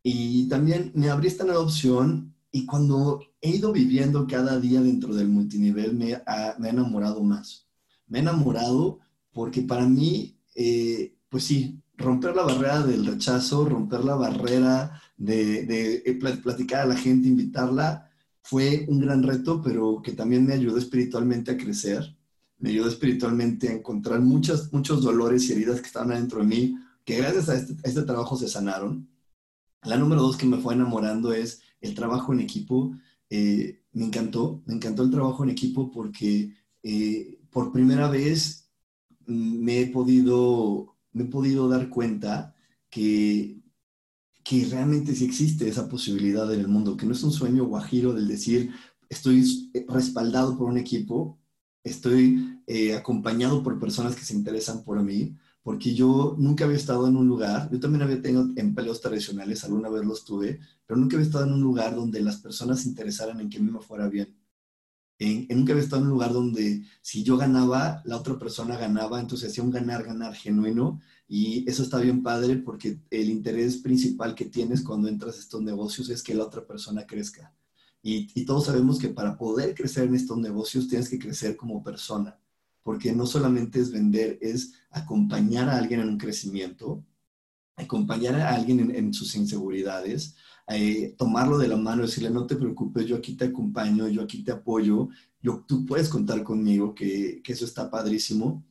[0.02, 5.14] Y también me abrí esta nueva opción y cuando he ido viviendo cada día dentro
[5.14, 7.66] del multinivel, me, ha, me enamorado más.
[8.06, 9.00] Me he enamorado
[9.32, 16.02] porque para mí, eh, pues sí, romper la barrera del rechazo, romper la barrera de,
[16.04, 18.10] eh, platicar a la gente, invitarla,
[18.42, 22.16] fue un gran reto, pero que también me ayudó espiritualmente a crecer,
[22.58, 26.76] me ayudó espiritualmente a encontrar muchas, muchos dolores y heridas que estaban adentro de mí,
[27.04, 29.08] que gracias a este, este trabajo se sanaron.
[29.82, 32.94] La número dos que me fue enamorando es el trabajo en equipo.
[33.30, 38.70] Eh, me encantó, me encantó el trabajo en equipo porque eh, por primera vez
[39.26, 42.54] mm, me he podido me he podido dar cuenta
[42.90, 43.58] que,
[44.44, 48.12] que realmente sí existe esa posibilidad en el mundo, que no es un sueño guajiro
[48.12, 48.72] del decir,
[49.08, 51.38] estoy respaldado por un equipo,
[51.82, 57.08] estoy eh, acompañado por personas que se interesan por mí, porque yo nunca había estado
[57.08, 61.16] en un lugar, yo también había tenido empleos tradicionales, alguna vez los tuve, pero nunca
[61.16, 63.80] había estado en un lugar donde las personas se interesaran en que a mí me
[63.80, 64.43] fuera bien
[65.24, 69.20] en, nunca había estado en un lugar donde si yo ganaba, la otra persona ganaba,
[69.20, 74.44] entonces hacía un ganar-ganar genuino y eso está bien padre porque el interés principal que
[74.44, 77.52] tienes cuando entras a estos negocios es que la otra persona crezca.
[78.06, 82.38] Y todos sabemos que para poder crecer en estos negocios tienes que crecer como persona,
[82.82, 87.02] porque no solamente es vender, es acompañar a alguien en un crecimiento,
[87.76, 90.36] acompañar a alguien en sus inseguridades,
[90.68, 94.42] eh, tomarlo de la mano, decirle, no te preocupes, yo aquí te acompaño, yo aquí
[94.42, 95.08] te apoyo,
[95.40, 98.64] yo, tú puedes contar conmigo, que, que eso está padrísimo.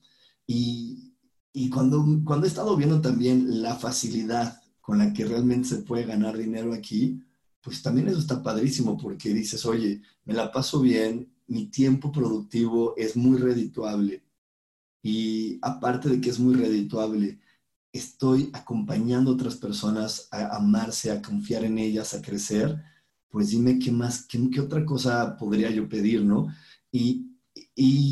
[0.48, 1.14] Y,
[1.54, 6.06] y cuando, cuando he estado viendo también la facilidad con la que realmente se puede
[6.06, 7.22] ganar dinero aquí,
[7.62, 12.96] pues también eso está padrísimo porque dices, oye, me la paso bien, mi tiempo productivo
[12.98, 14.24] es muy redituable.
[15.02, 17.40] Y aparte de que es muy redituable,
[17.94, 22.84] estoy acompañando a otras personas a amarse, a confiar en ellas, a crecer,
[23.30, 26.48] pues dime qué más, qué, otra cosa podría yo pedir, ¿no?
[26.92, 27.30] Y,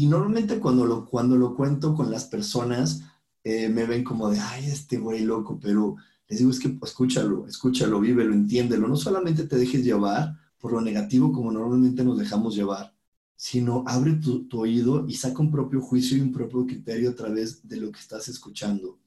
[0.08, 3.02] normalmente cuando lo, cuando lo cuento con las personas,
[3.44, 5.96] eh, me ven como de, ay, este güey loco, pero
[6.28, 10.82] les digo, es que escúchalo, escúchalo, vívelo, entiéndelo, no solamente te dejes llevar por lo
[10.82, 12.96] negativo como normalmente nos dejamos llevar,
[13.36, 17.68] sino abre tu oído y saca un propio juicio y un propio criterio a través
[17.68, 19.01] de lo que estás escuchando.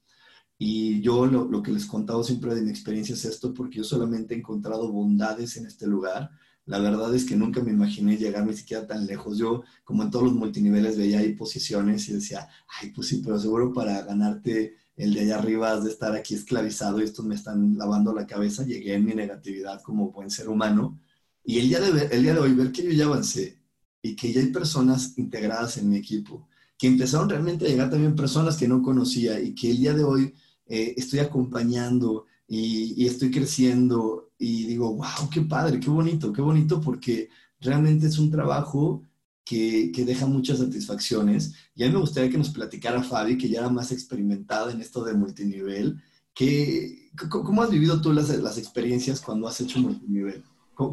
[0.59, 3.85] Y yo lo, lo, que les contado siempre de mi experiencia es esto, porque yo
[3.85, 6.31] solamente he encontrado bondades en este lugar.
[6.67, 9.37] La verdad es que nunca me imaginé llegar ni siquiera tan lejos.
[9.37, 12.49] Yo, como en todos los multiniveles, veía ahí posiciones y decía,
[12.81, 16.35] ay, pues sí, pero seguro para ganarte el de allá arriba has de estar aquí
[16.35, 18.65] esclavizado y estos me están lavando la cabeza.
[18.65, 21.01] Llegué en mi negatividad como buen ser humano.
[21.45, 23.59] Y el día de, el día de hoy, ver que yo ya avancé
[24.01, 28.15] y que ya hay personas integradas en mi equipo, que empezaron realmente a llegar también
[28.15, 30.35] personas que no conocía y que el día de hoy
[30.67, 36.81] eh, estoy acompañando y, estoy creciendo y digo, wow, qué padre, qué bonito, qué bonito
[36.81, 37.29] porque
[37.61, 39.03] realmente es un trabajo
[39.45, 41.55] que, que, deja muchas satisfacciones.
[41.75, 44.81] Y a mí me gustaría que nos platicara Fabi, que ya era más experimentada en
[44.81, 46.01] esto de multinivel,
[46.35, 50.43] que, ¿cómo has vivido tú las, las experiencias cuando has hecho multinivel?
[50.75, 50.93] ¿Cómo,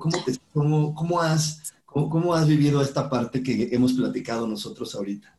[0.53, 5.35] cómo, cómo has, cómo has vivido esta parte que hemos platicado nosotros ahorita?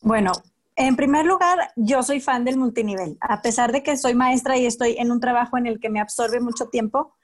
[0.00, 0.32] Bueno,
[0.76, 3.18] en primer lugar, yo soy fan del multinivel.
[3.20, 6.00] A pesar de que soy maestra y estoy en un trabajo en el que me
[6.00, 7.14] absorbe mucho tiempo,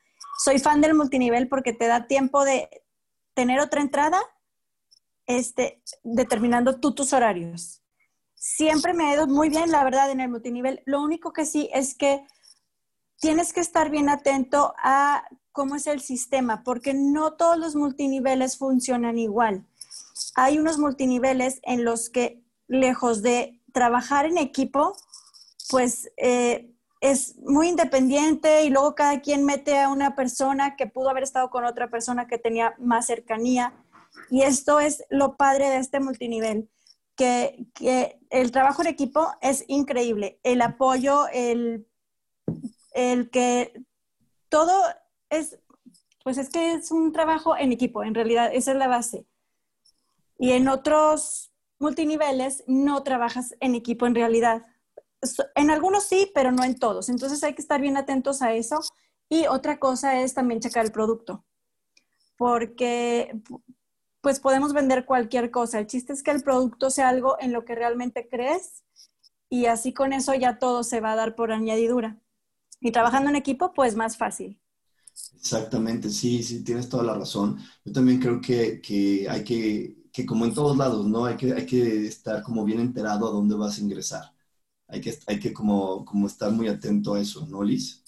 [0.44, 2.68] soy fan del multinivel porque te da tiempo de
[3.34, 4.20] tener otra entrada,
[5.26, 7.82] este, determinando tú tus horarios.
[8.34, 10.82] Siempre me ha ido muy bien, la verdad, en el multinivel.
[10.86, 12.26] Lo único que sí es que
[13.20, 18.58] tienes que estar bien atento a cómo es el sistema, porque no todos los multiniveles
[18.58, 19.66] funcionan igual.
[20.34, 24.96] Hay unos multiniveles en los que, lejos de trabajar en equipo,
[25.70, 31.10] pues eh, es muy independiente y luego cada quien mete a una persona que pudo
[31.10, 33.74] haber estado con otra persona que tenía más cercanía.
[34.30, 36.70] Y esto es lo padre de este multinivel,
[37.16, 40.40] que, que el trabajo en equipo es increíble.
[40.42, 41.86] El apoyo, el,
[42.92, 43.72] el que
[44.48, 44.72] todo
[45.28, 45.58] es,
[46.24, 49.26] pues es que es un trabajo en equipo, en realidad, esa es la base.
[50.38, 54.66] Y en otros multiniveles no trabajas en equipo en realidad
[55.54, 57.08] en algunos sí, pero no en todos.
[57.08, 58.80] Entonces hay que estar bien atentos a eso.
[59.28, 61.44] Y otra cosa es también checar el producto,
[62.36, 63.34] porque
[64.20, 65.78] pues podemos vender cualquier cosa.
[65.80, 68.84] El chiste es que el producto sea algo en lo que realmente crees
[69.50, 72.18] y así con eso ya todo se va a dar por añadidura.
[72.80, 74.60] Y trabajando en equipo, pues más fácil.
[75.36, 77.58] Exactamente, sí, sí, tienes toda la razón.
[77.84, 81.26] Yo también creo que, que hay que, que como en todos lados, ¿no?
[81.26, 84.36] Hay que, hay que estar como bien enterado a dónde vas a ingresar
[84.88, 88.02] hay que, hay que como, como estar muy atento a eso, ¿no, Liz?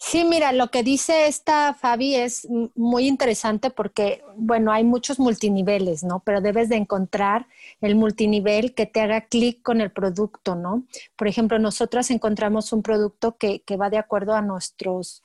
[0.00, 6.04] Sí, mira, lo que dice esta Fabi es muy interesante porque, bueno, hay muchos multiniveles,
[6.04, 6.20] ¿no?
[6.20, 7.46] Pero debes de encontrar
[7.80, 10.84] el multinivel que te haga clic con el producto, ¿no?
[11.16, 15.22] Por ejemplo, nosotras encontramos un producto que, que va de acuerdo a nuestros,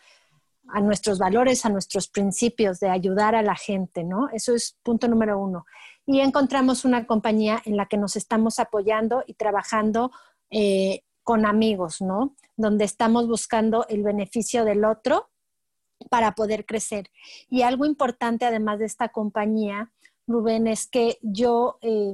[0.74, 4.28] a nuestros valores, a nuestros principios de ayudar a la gente, ¿no?
[4.34, 5.66] Eso es punto número uno
[6.06, 10.12] y encontramos una compañía en la que nos estamos apoyando y trabajando
[10.50, 12.36] eh, con amigos, ¿no?
[12.58, 15.30] Donde estamos buscando el beneficio del otro
[16.10, 17.10] para poder crecer.
[17.50, 19.92] Y algo importante además de esta compañía,
[20.28, 22.14] Rubén, es que yo eh,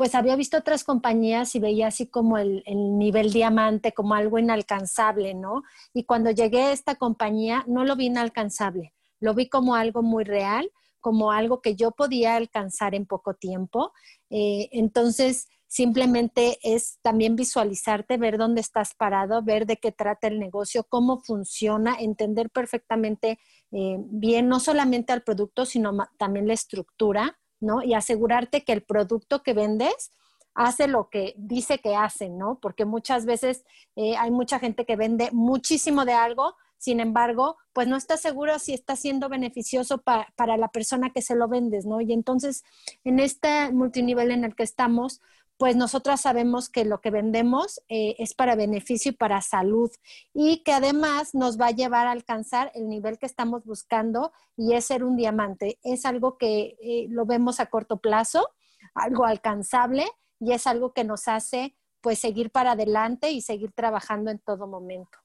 [0.00, 4.38] pues había visto otras compañías y veía así como el, el, nivel diamante como algo
[4.38, 5.62] inalcanzable, ¿no?
[5.92, 10.24] Y cuando llegué a esta compañía no lo vi inalcanzable, lo vi como algo muy
[10.24, 13.92] real como algo que yo podía alcanzar en poco tiempo.
[14.30, 20.38] Eh, entonces, simplemente es también visualizarte, ver dónde estás parado, ver de qué trata el
[20.38, 23.38] negocio, cómo funciona, entender perfectamente
[23.70, 27.82] eh, bien, no solamente al producto, sino también la estructura, ¿no?
[27.82, 30.10] Y asegurarte que el producto que vendes
[30.54, 32.58] hace lo que dice que hace, ¿no?
[32.60, 33.64] Porque muchas veces
[33.96, 38.58] eh, hay mucha gente que vende muchísimo de algo, sin embargo, pues no está seguro
[38.58, 42.00] si está siendo beneficioso para la persona que se lo vendes, ¿no?
[42.00, 42.64] Y entonces,
[43.04, 45.20] en este multinivel en el que estamos,
[45.60, 49.90] pues nosotras sabemos que lo que vendemos eh, es para beneficio y para salud
[50.32, 54.72] y que además nos va a llevar a alcanzar el nivel que estamos buscando y
[54.72, 55.78] es ser un diamante.
[55.82, 58.48] Es algo que eh, lo vemos a corto plazo,
[58.94, 60.06] algo alcanzable
[60.38, 64.66] y es algo que nos hace pues seguir para adelante y seguir trabajando en todo
[64.66, 65.18] momento.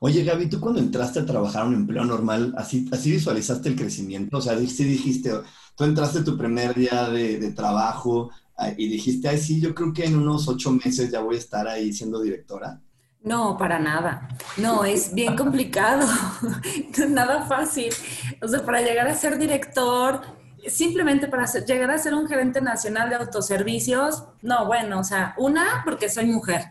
[0.00, 4.38] Oye, Gaby, tú cuando entraste a trabajar un empleo normal, ¿así, así visualizaste el crecimiento?
[4.38, 5.30] O sea, sí dijiste,
[5.76, 8.30] tú entraste tu primer día de, trabajo
[8.76, 11.66] y dijiste, ay, sí, yo creo que en unos ocho meses ya voy a estar
[11.68, 12.80] ahí siendo directora.
[13.22, 14.28] No, para nada.
[14.56, 16.06] No, es bien complicado.
[17.08, 17.92] nada fácil.
[18.40, 20.22] O sea, para llegar a ser director,
[20.66, 25.82] simplemente para llegar a ser un gerente nacional de autoservicios, no, bueno, o sea, una,
[25.84, 26.62] porque soy mujer.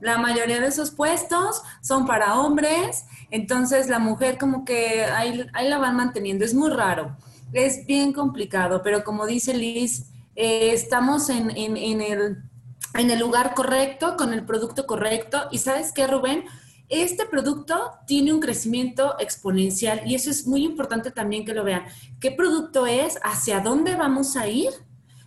[0.00, 5.78] La mayoría de esos puestos son para hombres, entonces la mujer como que ahí, la
[5.78, 6.44] van manteniendo.
[6.44, 7.16] Es muy raro,
[7.52, 10.06] es bien complicado, pero como dice Liz,
[10.40, 15.48] eh, estamos en, el, lugar correcto, con el producto correcto.
[15.50, 16.44] Y sabes qué, Rubén,
[16.88, 21.84] este producto tiene un crecimiento exponencial y eso es muy importante también que lo vean.
[22.20, 23.18] ¿Qué producto es?
[23.22, 24.70] ¿Hacia dónde vamos a ir?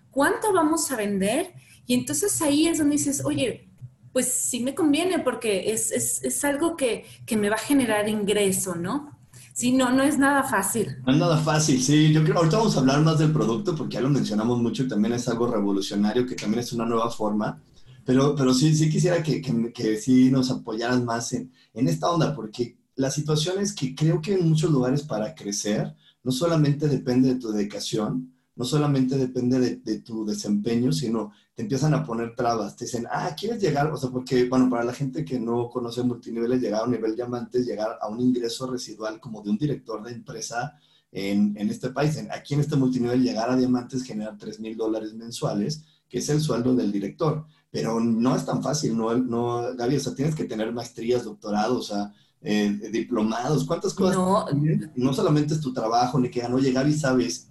[0.10, 1.54] ¿Cuánto vamos a vender?
[1.86, 3.70] Y entonces ahí es donde dices, oye,
[4.14, 7.06] pues sí me conviene porque es, algo que,
[7.38, 9.13] me va a generar ingreso, ¿no?
[9.54, 10.98] Sí, no, no es nada fácil.
[11.06, 12.12] No es nada fácil, sí.
[12.12, 14.88] Yo creo, ahorita vamos a hablar más del producto porque ya lo mencionamos mucho y
[14.88, 17.62] también es algo revolucionario, que también es una nueva forma.
[18.04, 22.78] Pero, pero sí, sí quisiera que, que, nos apoyaran más en, en esta onda, porque
[22.96, 27.40] la situación es que creo que en muchos lugares para crecer no solamente depende de
[27.40, 32.76] tu dedicación, no solamente depende de, de, tu desempeño, sino te empiezan a poner trabas,
[32.76, 33.92] te dicen, ah, ¿quieres llegar?
[33.92, 37.16] O sea, porque, bueno, para la gente que no conoce multiniveles, llegar a un nivel
[37.16, 40.78] diamante es llegar a un ingreso residual como de un director de empresa
[41.12, 42.18] en, en este país.
[42.32, 46.42] aquí en este multinivel, llegar a diamantes genera 3 mil dólares mensuales, que es el
[46.42, 47.46] sueldo del director.
[47.72, 51.90] Pero no es tan fácil, no, no, Gaby, o sea, tienes que tener maestrías, doctorados,
[51.90, 54.18] o sea, eh, diplomados, ¿cuántas cosas?
[54.18, 54.46] No.
[54.96, 57.48] no solamente es tu trabajo, ni que, oye, Gaby, ¿sabes?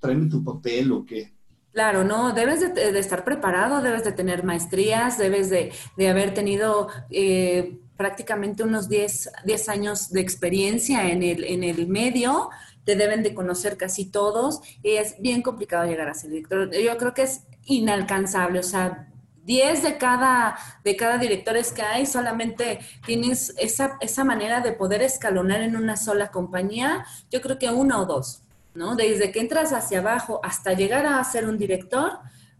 [0.00, 1.32] Tráeme tu papel o qué.
[1.72, 5.72] Claro, no, debes de, estar preparado, debes de tener maestrías, debes de,
[6.08, 12.50] haber tenido eh, prácticamente unos 10, 10 años de experiencia en el, en el medio,
[12.84, 16.70] te deben de conocer casi todos, y es bien complicado llegar a ser director.
[16.72, 19.08] Yo creo que es inalcanzable, o sea,
[19.44, 25.02] 10 de cada, de cada directores que hay, solamente tienes esa, esa manera de poder
[25.02, 28.42] escalonar en una sola compañía, yo creo que uno o dos,
[28.74, 28.96] ¿no?
[28.96, 32.12] Desde que entras hacia abajo hasta llegar a ser un director,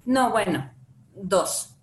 [0.05, 0.71] no, bueno,
[1.15, 1.75] dos.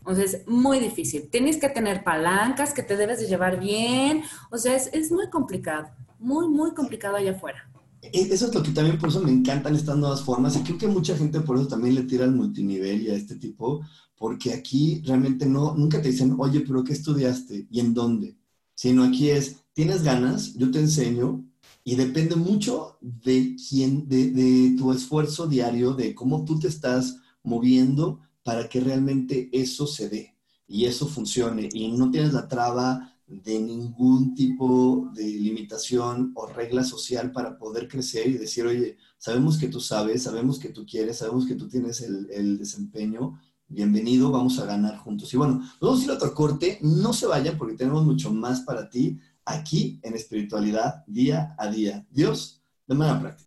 [0.00, 1.28] Entonces, muy difícil.
[1.30, 4.22] Tienes que tener palancas que te debes de llevar bien.
[4.50, 7.68] O sea, es, es muy complicado, muy, muy complicado allá afuera.
[8.12, 10.86] Eso es lo que también por eso me encantan estas nuevas formas y creo que
[10.86, 13.80] mucha gente por eso también le tira al multinivel y a este tipo,
[14.16, 18.36] porque aquí realmente no, nunca te dicen, oye, pero ¿qué estudiaste y en dónde?
[18.74, 21.44] Sino aquí es, tienes ganas, yo te enseño
[21.88, 28.18] y depende mucho de quién, de, tu esfuerzo diario, de cómo tú te estás moviendo
[28.42, 30.34] para que realmente eso se dé
[30.66, 36.82] y eso funcione y no tienes la traba de ningún tipo de limitación o regla
[36.82, 41.18] social para poder crecer y decir, oye, sabemos que tú sabes, sabemos que tú quieres,
[41.18, 45.32] sabemos que tú tienes el, desempeño, bienvenido, vamos a ganar juntos.
[45.32, 48.62] Y bueno, vamos a ir a otro corte, no se vayan porque tenemos mucho más
[48.62, 52.04] para ti aquí en espiritualidad día a día.
[52.10, 53.46] Dios, de manera práctica.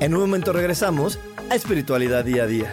[0.00, 1.18] En un momento regresamos
[1.50, 2.72] a Espiritualidad Día a Día.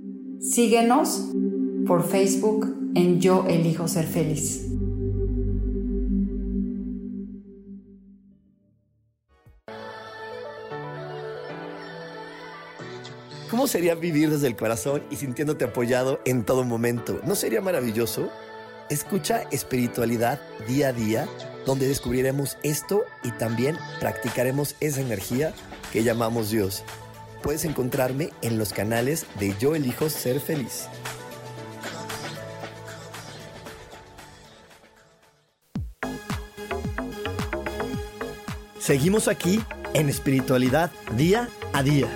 [0.41, 1.27] Síguenos
[1.85, 4.65] por Facebook en Yo Elijo Ser Feliz.
[13.51, 17.21] ¿Cómo sería vivir desde el corazón y sintiéndote apoyado en todo momento?
[17.23, 18.31] ¿No sería maravilloso?
[18.89, 21.27] Escucha espiritualidad día a día,
[21.67, 25.53] donde descubriremos esto y también practicaremos esa energía
[25.93, 26.83] que llamamos Dios.
[27.41, 30.87] Puedes encontrarme en los canales de Yo elijo ser feliz.
[38.79, 39.61] Seguimos aquí
[39.93, 42.09] en espiritualidad día a día.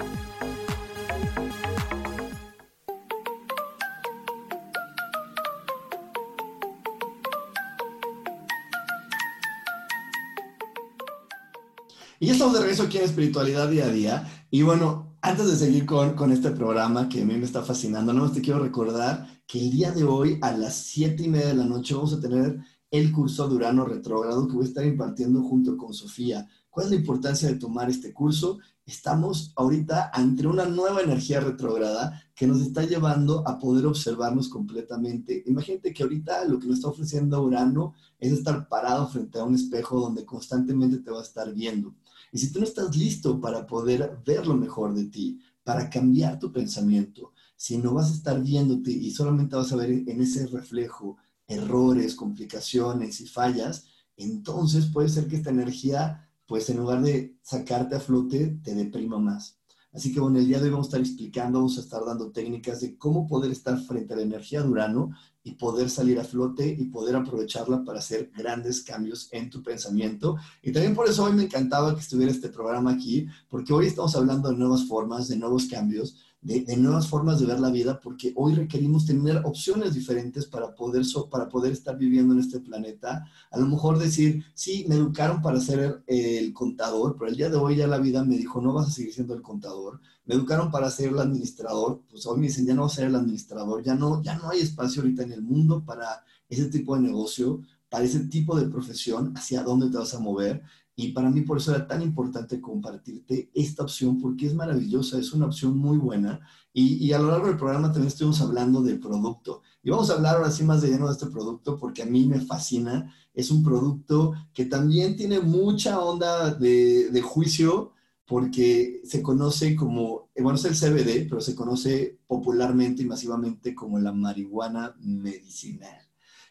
[12.26, 14.28] Y estamos de regreso aquí en Espiritualidad Día a Día.
[14.50, 18.14] Y bueno, antes de seguir con, con este programa que a mí me está fascinando,
[18.14, 21.56] no te quiero recordar que el día de hoy a las siete y media de
[21.56, 22.60] la noche vamos a tener
[22.92, 26.48] el curso de Urano Retrógrado que voy a estar impartiendo junto con Sofía.
[26.70, 28.60] ¿Cuál es la importancia de tomar este curso?
[28.86, 35.42] Estamos ahorita ante una nueva energía retrógrada que nos está llevando a poder observarnos completamente.
[35.48, 39.56] Imagínate que ahorita lo que nos está ofreciendo Urano es estar parado frente a un
[39.56, 41.96] espejo donde constantemente te va a estar viendo.
[42.36, 46.38] Y si tú no estás listo para poder ver lo mejor de ti, para cambiar
[46.38, 50.46] tu pensamiento, si no vas a estar viéndote y solamente vas a ver en ese
[50.48, 51.16] reflejo
[51.48, 53.86] errores, complicaciones y fallas,
[54.18, 59.18] entonces puede ser que esta energía, pues en lugar de sacarte a flote, te deprima
[59.18, 59.58] más.
[59.94, 62.34] Así que bueno, el día de hoy vamos a estar explicando, vamos a estar dando
[62.34, 65.12] técnicas de cómo poder estar frente a la energía de Urano
[65.46, 70.38] y poder salir a flote y poder aprovecharla para hacer grandes cambios en tu pensamiento.
[70.64, 74.16] Y también por eso hoy me encantaba que estuviera este programa aquí, porque hoy estamos
[74.16, 76.16] hablando de nuevas formas, de nuevos cambios,
[76.46, 81.04] de, nuevas formas de ver la vida, porque hoy requerimos tener opciones diferentes para poder,
[81.32, 83.26] para poder estar viviendo en este planeta.
[83.50, 87.58] A lo mejor decir, sí, me educaron para ser el contador, pero el día de
[87.58, 90.00] hoy ya la vida me dijo, no vas a seguir siendo el contador.
[90.26, 93.08] Me educaron para ser el administrador, pues hoy me dicen, ya no vas a ser
[93.08, 96.96] el administrador, ya no, ya no hay espacio ahorita en el mundo para ese tipo
[96.96, 100.62] de negocio, para ese tipo de profesión, hacia dónde te vas a mover.
[100.96, 105.34] Y para mí por eso era tan importante compartirte esta opción, porque es maravillosa, es
[105.34, 106.40] una opción muy buena.
[106.74, 109.62] Y, a lo largo del programa también estuvimos hablando del producto.
[109.84, 112.26] Y vamos a hablar ahora sí más de lleno de este producto, porque a mí
[112.26, 113.14] me fascina.
[113.34, 117.94] Es un producto que también tiene mucha onda de, de juicio,
[118.26, 123.76] porque se conoce como, eh, bueno, es el CBD, pero se conoce popularmente y masivamente
[123.76, 126.02] como la marihuana medicinal.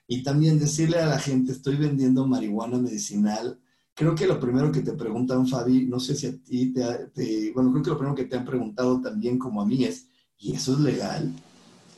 [0.07, 3.59] Y también decirle a la gente, estoy vendiendo marihuana medicinal
[3.95, 7.71] Creo que lo primero que te preguntan, Fabi, no sé si a ti te, bueno,
[7.71, 10.73] creo que lo primero que te han preguntado también como a mí es, ¿y eso
[10.73, 11.33] es legal?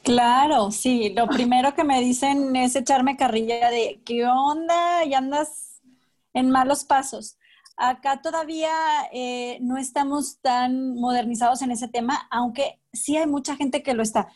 [0.02, 5.04] Claro, sí, lo primero que me dicen es echarme carrilla de, ¿qué onda?
[5.04, 5.80] Y andas
[6.34, 7.38] en malos pasos.
[7.78, 8.70] Acá todavía
[9.12, 14.02] eh, no estamos tan modernizados en ese tema, aunque sí hay mucha gente que lo
[14.02, 14.28] está.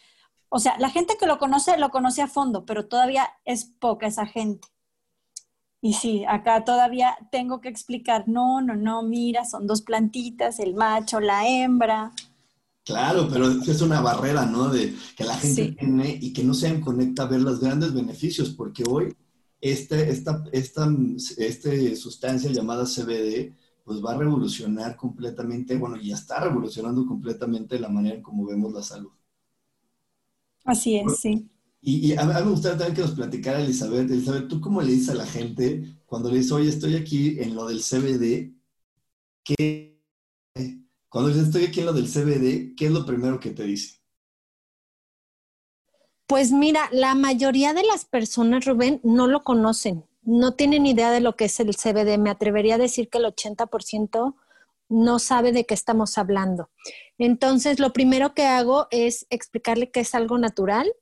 [0.48, 4.06] O sea, la gente que lo conoce, lo conoce a fondo, pero todavía es poca
[4.06, 4.66] esa gente.
[5.82, 10.74] Y sí, acá todavía tengo que explicar, no, no, no, mira, son dos plantitas, el
[10.74, 12.12] macho, la hembra.
[12.84, 14.68] Claro, pero es una barrera, ¿no?
[14.68, 18.50] De que la gente tiene y que no se conecta a ver los grandes beneficios,
[18.50, 19.14] porque hoy
[19.60, 20.88] este, esta, esta
[21.36, 23.54] este sustancia llamada CBD,
[23.84, 28.72] pues va a revolucionar completamente, bueno, ya está revolucionando completamente la manera en cómo vemos
[28.72, 29.12] la salud.
[30.64, 31.49] Así es, sí.
[31.82, 34.10] Y, a, mí me gustaría también que nos platicara Elizabeth.
[34.10, 37.54] Elizabeth, ¿tú cómo le dices a la gente cuando le dices, oye, estoy aquí en
[37.54, 38.52] lo del CBD?
[39.42, 39.90] ¿Qué,
[41.08, 43.98] cuando dices, estoy aquí en lo del CBD, ¿qué es lo primero que te dice?
[46.26, 51.20] Pues mira, la mayoría de las personas, Rubén, no lo conocen, no tienen idea de
[51.20, 52.18] lo que es el CBD.
[52.18, 54.36] Me atrevería a decir que el 80%
[54.88, 56.70] no sabe de qué estamos hablando.
[57.18, 60.92] Entonces, lo primero que hago es explicarle que es algo natural,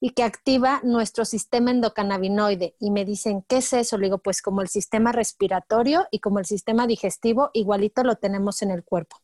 [0.00, 2.74] y que activa nuestro sistema endocannabinoide.
[2.80, 3.98] Y me dicen, ¿qué es eso?
[3.98, 8.62] Le digo, pues como el sistema respiratorio y como el sistema digestivo, igualito lo tenemos
[8.62, 9.18] en el cuerpo.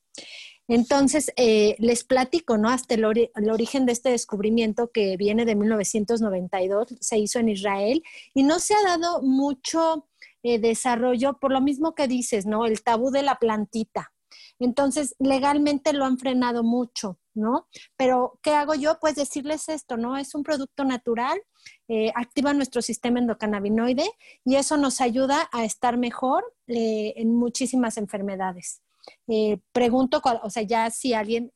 [0.69, 2.69] Entonces, eh, les platico, ¿no?
[2.69, 8.03] Hasta el, origen de este descubrimiento que viene de 1992, se hizo en Israel
[8.35, 10.09] y no se ha dado mucho
[10.43, 12.67] eh, desarrollo por lo mismo que dices, ¿no?
[12.67, 14.13] El tabú de la plantita.
[14.59, 17.19] Entonces, legalmente lo han frenado mucho.
[17.37, 17.69] ¿no?
[17.97, 18.99] Pero, ¿qué hago yo?
[19.01, 20.17] Pues decirles esto, ¿no?
[20.17, 21.39] Es un producto natural,
[21.87, 24.11] eh, activa nuestro sistema endocannabinoide
[24.45, 28.83] y eso nos ayuda a estar mejor eh, en muchísimas enfermedades.
[29.29, 31.53] Eh, pregunto, o sea, ya si alguien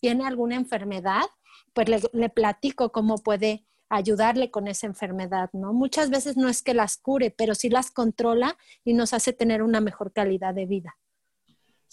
[0.00, 1.24] tiene alguna enfermedad,
[1.72, 5.72] pues le, le platico cómo puede ayudarle con esa enfermedad, ¿no?
[5.72, 9.62] Muchas veces no es que las cure, pero sí las controla y nos hace tener
[9.62, 10.96] una mejor calidad de vida.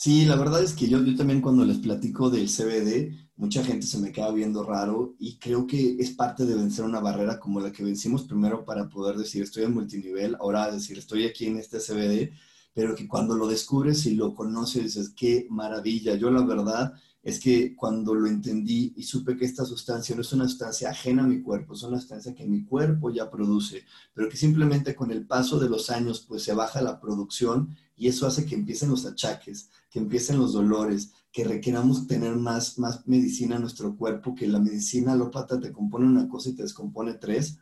[0.04, 3.86] Sí, la verdad es que yo, yo también cuando les platico del CBD, mucha gente
[3.86, 7.60] se me queda viendo raro y creo que es parte de vencer una barrera como
[7.60, 11.58] la que vencimos primero para poder decir estoy en multinivel, ahora decir estoy aquí en
[11.58, 12.32] este CBD,
[12.74, 16.16] pero que cuando lo descubres y lo conoces dices qué maravilla.
[16.16, 20.34] Yo la verdad es que cuando lo entendí y supe que esta sustancia no es
[20.34, 23.84] una sustancia ajena a mi cuerpo, es una sustancia que mi cuerpo ya produce,
[24.16, 28.08] pero que simplemente con el paso de los años pues se baja la producción y
[28.08, 33.08] eso hace que empiecen los achaques, que empiecen los dolores, que requeramos tener más, más
[33.08, 37.14] medicina en nuestro cuerpo, que la medicina alópata te compone una cosa y te descompone
[37.14, 37.60] tres.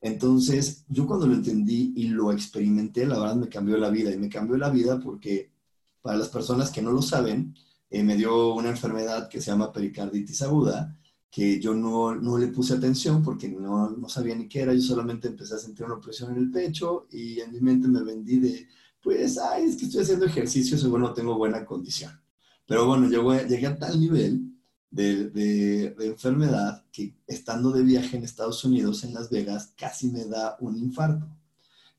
[0.00, 4.12] Entonces, yo cuando lo entendí y lo experimenté, la verdad me cambió la vida.
[4.12, 5.50] Y me cambió la vida porque
[6.00, 7.52] para las personas que no lo saben,
[7.90, 10.96] eh, me dio una enfermedad que se llama pericarditis aguda,
[11.28, 14.82] que yo no, no, le puse atención porque no, no, sabía ni qué era, yo
[14.82, 18.38] solamente empecé a sentir una opresión en el pecho y en mi mente me vendí
[18.38, 18.68] de,
[19.02, 22.12] pues, ay, es que estoy haciendo ejercicio, seguro no tengo buena condición.
[22.66, 24.52] Pero bueno, yo llegué a tal nivel
[24.90, 30.24] de, de, enfermedad que estando de viaje en Estados Unidos, en Las Vegas, casi me
[30.24, 31.26] da un infarto.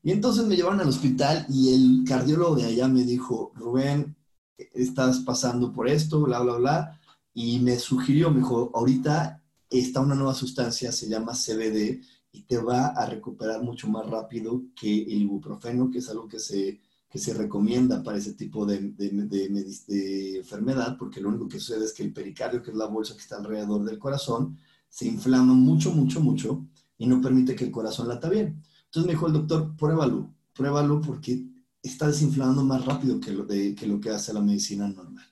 [0.02, 4.16] Y entonces me llevaron al hospital y el cardiólogo de allá me dijo, Rubén,
[4.56, 7.00] estás pasando por esto, bla, bla, bla.
[7.34, 12.00] Y me sugirió, me dijo, ahorita está una nueva sustancia, se llama CBD,
[12.32, 16.40] y te va a recuperar mucho más rápido que el ibuprofeno, que es algo que
[16.40, 16.80] se
[17.14, 21.92] que se recomienda para ese tipo de, de, enfermedad, porque lo único que sucede es
[21.92, 24.58] que el pericardio, que es la bolsa que está alrededor del corazón,
[24.88, 26.66] se inflama mucho, mucho, mucho,
[26.98, 28.60] y no permite que el corazón lata bien.
[28.86, 31.46] Entonces me dijo el doctor, pruébalo, pruébalo porque
[31.80, 35.24] está desinflando más rápido que lo, de, que que hace la medicina normal.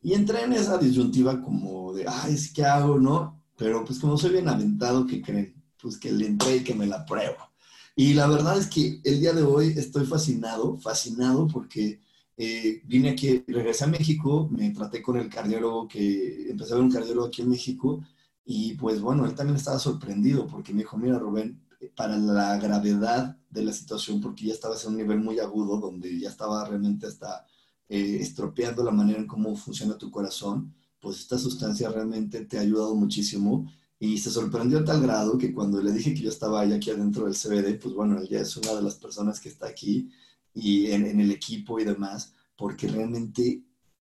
[0.00, 3.42] Y entré en esa disyuntiva como de, ay, ¿qué hago, no?
[3.58, 5.62] Pero pues como soy bien aventado, ¿qué creen?
[5.82, 7.49] Pues que le entré y que me la pruebo.
[7.96, 12.00] Y la verdad es que el día de hoy estoy fascinado, fascinado porque
[12.36, 16.84] eh, vine aquí, regresé a México, me traté con el cardiólogo que, empecé a ver
[16.84, 18.02] un cardiólogo aquí en México
[18.44, 21.60] y pues bueno, él también estaba sorprendido porque me dijo, mira Rubén,
[21.94, 26.18] para la gravedad de la situación, porque ya estabas en un nivel muy agudo donde
[26.18, 27.46] ya estaba realmente hasta
[27.88, 32.62] eh, estropeando la manera en cómo funciona tu corazón, pues esta sustancia realmente te ha
[32.62, 33.70] ayudado muchísimo
[34.02, 36.90] y se sorprendió a tal grado que cuando le dije que yo estaba ahí aquí
[36.90, 40.10] adentro del CBD, pues bueno, él ya es una de las personas que está aquí
[40.54, 43.62] y en, el equipo y demás, porque realmente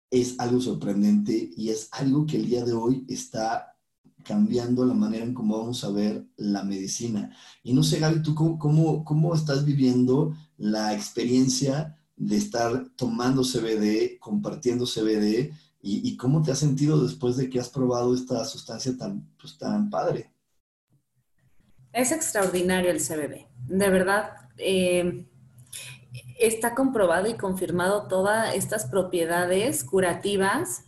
[0.09, 3.77] es algo sorprendente y es algo que el día de hoy está
[4.23, 7.31] cambiando la manera en cómo vamos a ver la medicina.
[7.61, 14.17] Y no sé, Gaby, ¿tú cómo, cómo, estás viviendo la experiencia de estar tomando CBD,
[14.19, 15.51] compartiendo CBD
[15.87, 19.91] ¿Y, cómo te has sentido después de que has probado esta sustancia tan, pues, tan
[19.91, 20.31] padre?
[21.93, 23.45] Es extraordinario el CBD.
[23.67, 25.27] De verdad, eh,
[26.39, 30.85] está comprobado y confirmado todas estas propiedades curativas.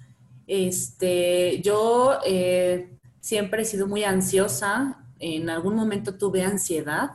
[0.47, 5.05] Este, yo eh, siempre he sido muy ansiosa.
[5.19, 7.11] En algún momento tuve ansiedad.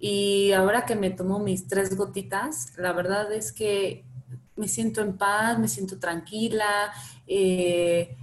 [0.00, 4.06] Y ahora que me tomo mis tres gotitas, la verdad es que
[4.56, 6.92] me siento en paz, me siento tranquila,
[7.26, 8.16] eh,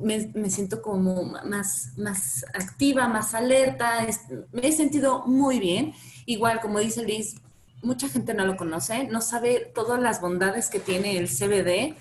[0.00, 4.06] me, siento como más, más activa, más alerta,
[4.52, 5.92] me he sentido muy bien.
[6.26, 7.36] Igual, como dice Liz,
[7.82, 11.94] mucha gente no lo conoce, no sabe todas las bondades que tiene el CBD.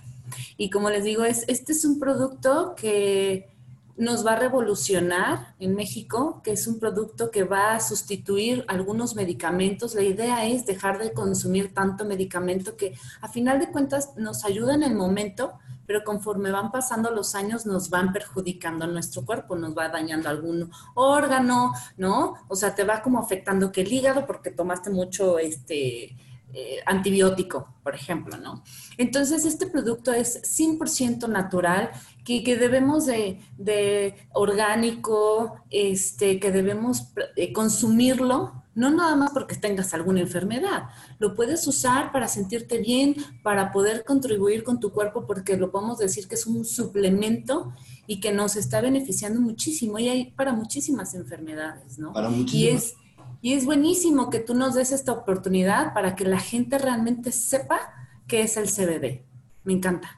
[0.58, 3.50] Y como les digo, es, este es un producto que
[3.98, 9.16] nos va a revolucionar en México, que es un producto que va a sustituir algunos
[9.16, 9.96] medicamentos.
[9.96, 14.76] La idea es dejar de consumir tanto medicamento que a final de cuentas nos ayuda
[14.76, 15.54] en el momento,
[15.88, 20.70] pero conforme van pasando los años nos van perjudicando nuestro cuerpo, nos va dañando algún
[20.94, 22.36] órgano, ¿no?
[22.50, 26.16] O sea, te va como afectando que el hígado porque tomaste mucho este
[26.54, 28.64] eh, antibiótico, por ejemplo, ¿no?
[28.98, 31.92] Entonces, este producto es 100% natural,
[32.28, 39.94] que, que debemos de, orgánico, este, que debemos eh, consumirlo, no nada más porque tengas
[39.94, 45.56] alguna enfermedad, lo puedes usar para sentirte bien, para poder contribuir con tu cuerpo, porque
[45.56, 47.72] lo podemos decir que es un suplemento
[48.08, 52.12] y que nos está beneficiando muchísimo y hay para muchísimas enfermedades, ¿no?
[52.12, 52.96] Para muchísimas.
[53.42, 57.80] Y es buenísimo que tú nos des esta oportunidad para que la gente realmente sepa
[58.28, 59.24] qué es el CBD.
[59.64, 60.17] Me encanta.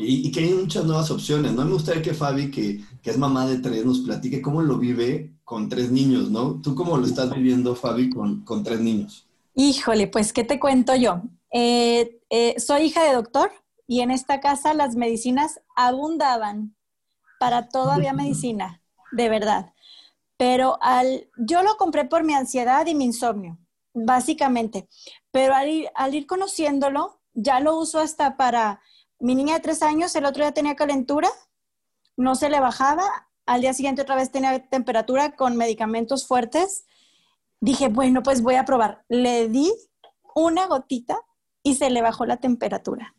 [0.00, 1.64] Y, que hay muchas nuevas opciones, ¿no?
[1.64, 5.32] Me gustaría que Fabi, que, que, es mamá de tres, nos platique cómo lo vive
[5.44, 6.60] con tres niños, ¿no?
[6.62, 9.26] ¿Tú cómo lo estás viviendo, Fabi, con, con tres niños?
[9.54, 11.22] Híjole, pues, ¿qué te cuento yo?
[11.50, 13.50] Eh, eh, soy hija de doctor
[13.88, 16.76] y en esta casa las medicinas abundaban.
[17.40, 18.80] Para todo había medicina,
[19.10, 19.74] de verdad.
[20.36, 23.58] Pero al, yo lo compré por mi ansiedad y mi insomnio,
[23.94, 24.88] básicamente.
[25.32, 28.80] Pero al ir, al ir conociéndolo, ya lo uso hasta para
[29.20, 31.28] mi niña de tres años, el otro día tenía calentura,
[32.16, 36.84] no se le bajaba, al día siguiente otra vez tenía temperatura con medicamentos fuertes.
[37.60, 39.04] Dije, bueno, pues voy a probar.
[39.08, 39.72] Le di
[40.34, 41.18] una gotita
[41.62, 43.14] y se le bajó la temperatura.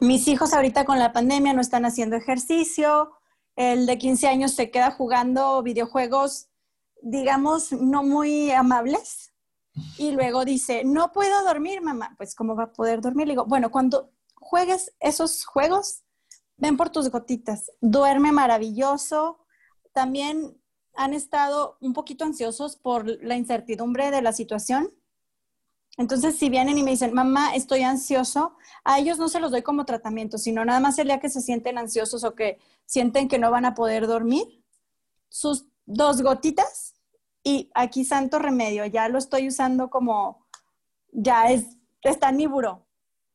[0.00, 3.12] Mis hijos ahorita con la pandemia no están haciendo ejercicio,
[3.56, 6.48] el de 15 años se queda jugando videojuegos,
[7.00, 9.32] digamos, no muy amables.
[9.98, 12.14] Y luego dice, no puedo dormir, mamá.
[12.16, 13.26] Pues, ¿cómo va a poder dormir?
[13.26, 14.10] Le digo, bueno, cuando
[14.44, 16.02] juegues esos juegos,
[16.56, 17.72] ven por tus gotitas.
[17.80, 19.38] Duerme maravilloso.
[19.92, 20.56] También
[20.94, 24.92] han estado un poquito ansiosos por la incertidumbre de la situación.
[25.96, 29.62] Entonces, si vienen y me dicen, mamá, estoy ansioso, a ellos no se los doy
[29.62, 33.38] como tratamiento, sino nada más el día que se sienten ansiosos o que sienten que
[33.38, 34.64] no van a poder dormir,
[35.28, 36.94] sus dos gotitas
[37.44, 40.46] y aquí santo remedio, ya lo estoy usando como,
[41.12, 41.64] ya es,
[42.02, 42.83] está en mi buró.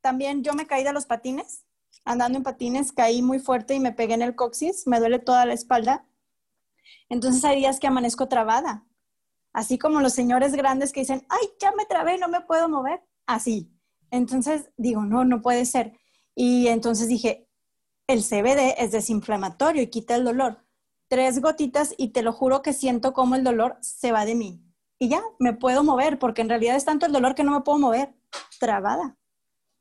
[0.02, 1.66] También yo me caí de los patines,
[2.06, 5.46] andando en patines, caí muy fuerte y me pegué en el coxis, me duele toda
[5.46, 6.06] la espalda.
[7.10, 8.86] Entonces hay días que amanezco trabada,
[9.54, 13.02] así como los señores grandes que dicen, ay, ya me trabé, no me puedo mover,
[13.26, 13.72] así.
[14.12, 16.00] Entonces digo, no, no puede ser.
[16.36, 17.48] Y entonces dije,
[18.08, 20.66] el CBD es desinflamatorio y quita el dolor.
[21.10, 24.64] Tres gotitas y te lo juro que siento como el dolor se va de mí.
[24.98, 27.62] Y ya, me puedo mover, porque en realidad es tanto el dolor que no me
[27.62, 28.14] puedo mover,
[28.60, 29.19] trabada.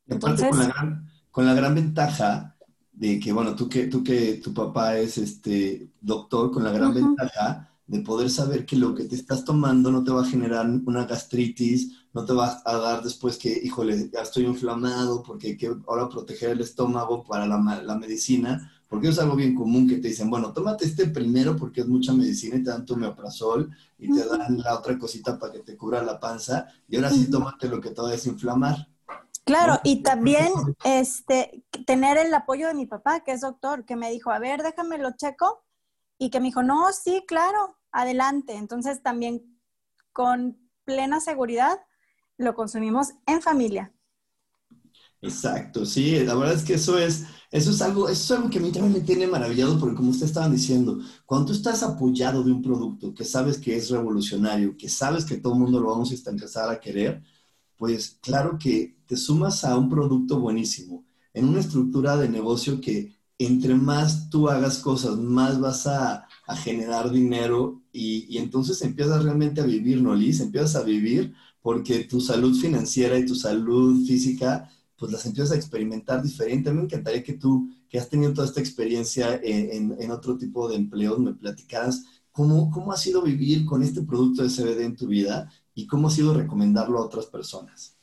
[0.09, 2.55] Entonces, con, la gran, con la gran ventaja
[2.91, 6.93] de que, bueno, tú que, tú que tu papá es este doctor, con la gran
[6.93, 10.69] ventaja de poder saber que lo que te estás tomando no te va a generar
[10.85, 15.57] una gastritis, no te va a dar después que, híjole, ya estoy inflamado porque hay
[15.57, 19.97] que ahora proteger el estómago para la, la medicina, porque es algo bien común que
[19.97, 23.71] te dicen, bueno, tómate este primero porque es mucha medicina y te dan tu meoprazol
[23.97, 27.29] y te dan la otra cosita para que te cubra la panza y ahora sí
[27.29, 28.87] tómate lo que te va a desinflamar.
[29.49, 30.53] Claro, y también
[30.85, 34.61] este, tener el apoyo de mi papá, que es doctor, que me dijo, a ver,
[34.61, 35.63] déjame lo checo,
[36.19, 38.53] y que me dijo, no, sí, claro, adelante.
[38.53, 39.59] Entonces también
[40.13, 41.79] con plena seguridad
[42.37, 43.91] lo consumimos en familia.
[45.21, 48.59] Exacto, sí, la verdad es que eso es, eso es algo, eso es algo que
[48.59, 52.43] a mí también me tiene maravillado, porque como usted estaban diciendo, cuando tú estás apoyado
[52.43, 55.89] de un producto que sabes que es revolucionario, que sabes que todo el mundo lo
[55.89, 57.21] vamos a empezar a querer,
[57.79, 61.03] pues claro que te sumas a un producto buenísimo,
[61.33, 66.27] en una estructura de negocio que entre más tú hagas cosas, más vas a,
[66.63, 70.39] generar dinero y, y, entonces empiezas realmente a vivir, ¿no, Liz?
[70.39, 74.67] Empiezas a vivir porque tu salud financiera y tu salud física
[74.99, 76.69] pues las empiezas a experimentar diferente.
[76.69, 80.75] A me encantaría que tú, que has tenido toda esta experiencia en, otro tipo de
[80.75, 85.07] empleos, me platicaras cómo, cómo ha sido vivir con este producto de CBD en tu
[85.07, 85.49] vida
[85.79, 87.97] y cómo ha sido recomendarlo a otras personas.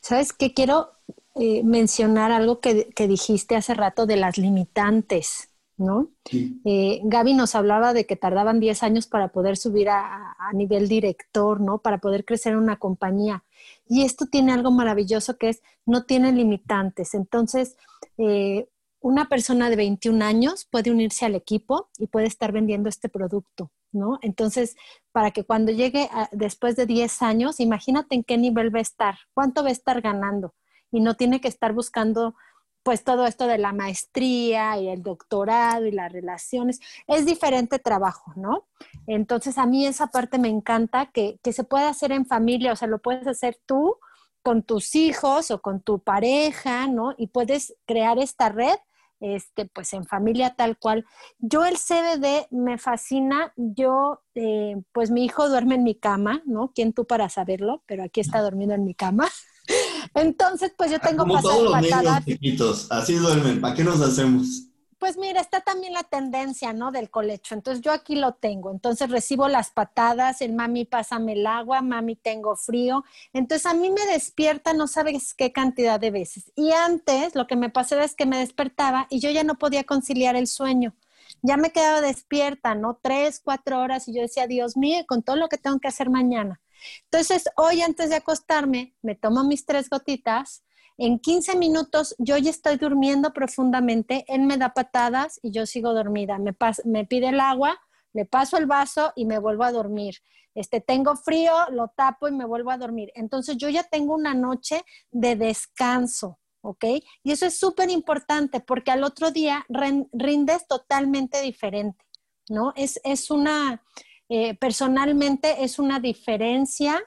[0.00, 0.52] ¿Sabes qué?
[0.52, 0.90] Quiero
[1.34, 6.10] eh, mencionar algo que, que, dijiste hace rato de las limitantes, ¿no?
[6.32, 10.88] Eh, Gaby nos hablaba de que tardaban 10 años para poder subir a, a, nivel
[10.88, 11.78] director, ¿no?
[11.78, 13.44] Para poder crecer en una compañía.
[13.86, 17.14] Y esto tiene algo maravilloso que es, no tiene limitantes.
[17.14, 17.76] Entonces,
[18.18, 18.68] eh,
[19.00, 23.70] una persona de 21 años puede unirse al equipo y puede estar vendiendo este producto,
[23.92, 24.18] ¿no?
[24.22, 24.76] Entonces,
[25.12, 29.18] para que cuando llegue después de 10 años, imagínate en qué nivel va a estar,
[29.34, 30.54] cuánto va a estar ganando
[30.90, 32.34] y no tiene que estar buscando
[32.82, 38.32] pues todo esto de la maestría y el doctorado y las relaciones, es diferente trabajo,
[38.34, 38.66] ¿no?
[39.06, 42.76] Entonces a mí esa parte me encanta que, que se puede hacer en familia, o
[42.76, 43.98] sea, lo puedes hacer tú
[44.42, 47.14] con tus hijos o con tu pareja, ¿no?
[47.18, 48.78] Y puedes crear esta red
[49.20, 51.04] este, pues en familia tal cual.
[51.38, 56.72] Yo el CBD me fascina, yo, eh, pues mi hijo duerme en mi cama, ¿no?
[56.74, 57.82] ¿Quién tú para saberlo?
[57.86, 59.28] Pero aquí está dormido en mi cama.
[60.14, 64.67] Entonces, pues yo tengo Como todos los niños chiquitos, así duermen, ¿para qué nos hacemos?
[64.98, 66.90] Pues mira, está también la tendencia, ¿no?
[66.90, 67.54] Del colecho.
[67.54, 68.72] Entonces yo aquí lo tengo.
[68.72, 73.04] Entonces recibo las patadas, el mami pásame el agua, mami tengo frío.
[73.32, 76.50] Entonces a mí me despierta no sabes qué cantidad de veces.
[76.56, 79.84] Y antes lo que me pasaba es que me despertaba y yo ya no podía
[79.84, 80.94] conciliar el sueño.
[81.42, 82.98] Ya me quedaba despierta, ¿no?
[83.00, 86.10] Tres, cuatro horas y yo decía, Dios mío, con todo lo que tengo que hacer
[86.10, 86.60] mañana.
[87.04, 90.64] Entonces, hoy antes de acostarme, me tomo mis tres gotitas.
[91.00, 95.94] En 15 minutos yo ya estoy durmiendo profundamente, él me da patadas y yo sigo
[95.94, 96.38] dormida.
[96.84, 97.80] Me, pide el agua,
[98.12, 100.16] le paso el vaso y me vuelvo a dormir.
[100.56, 103.12] Este, tengo frío, lo tapo y me vuelvo a dormir.
[103.14, 104.82] Entonces yo ya tengo una noche
[105.12, 106.84] de descanso, ¿ok?
[107.22, 112.04] Y eso es súper importante porque al otro día rindes totalmente diferente,
[112.48, 112.72] ¿no?
[112.74, 113.84] Es, es una,
[114.28, 117.00] eh, personalmente es una diferencia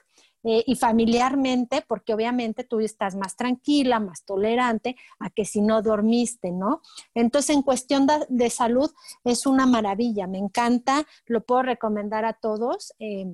[0.44, 5.82] eh, y familiarmente, porque obviamente tú estás más tranquila, más tolerante a que si no
[5.82, 6.82] dormiste, ¿no?
[7.14, 8.90] Entonces, en cuestión de, salud,
[9.24, 12.92] es una maravilla, me encanta, lo puedo recomendar a todos.
[12.98, 13.26] Eh,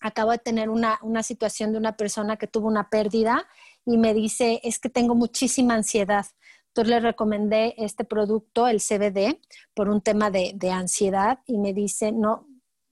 [0.00, 3.46] acabo de tener una, una situación de una persona que tuvo una pérdida
[3.86, 6.26] y me dice, es que tengo muchísima ansiedad.
[6.68, 9.40] Entonces le recomendé este producto, el CBD,
[9.72, 12.46] por un tema de, de, ansiedad y me dice, no,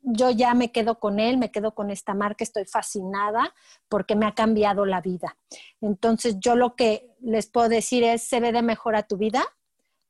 [0.05, 3.55] yo ya me quedo con él, me quedo con esta marca, estoy fascinada
[3.89, 5.37] porque me ha cambiado la vida.
[5.81, 9.45] Entonces, yo lo que les puedo decir es, CBD mejora tu vida,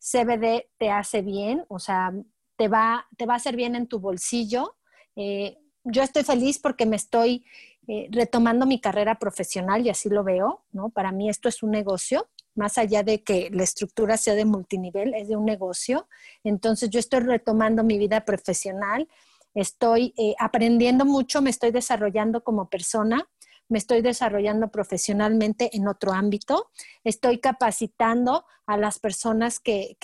[0.01, 2.13] CBD te hace bien, o sea,
[2.57, 4.77] te va, te va a hacer bien en tu bolsillo.
[5.17, 7.45] Eh, yo estoy feliz porque me estoy
[7.87, 10.91] eh, retomando mi carrera profesional y así lo veo, ¿no?
[10.91, 15.15] Para mí esto es un negocio, más allá de que la estructura sea de multinivel,
[15.15, 16.09] es de un negocio.
[16.43, 19.09] Entonces, yo estoy retomando mi vida profesional
[19.55, 23.29] estoy eh, aprendiendo mucho, me estoy desarrollando como persona,
[23.69, 26.71] me estoy desarrollando profesionalmente en otro ámbito,
[27.03, 29.97] estoy capacitando a las personas que,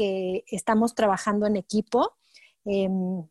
[0.51, 2.17] estamos trabajando en equipo.
[2.65, 3.27] Em,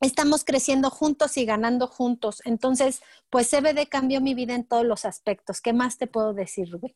[0.00, 2.40] estamos creciendo juntos y ganando juntos.
[2.44, 5.60] Entonces, pues CBD cambió mi vida en todos los aspectos.
[5.60, 6.94] ¿Qué más te puedo decir, Rubén?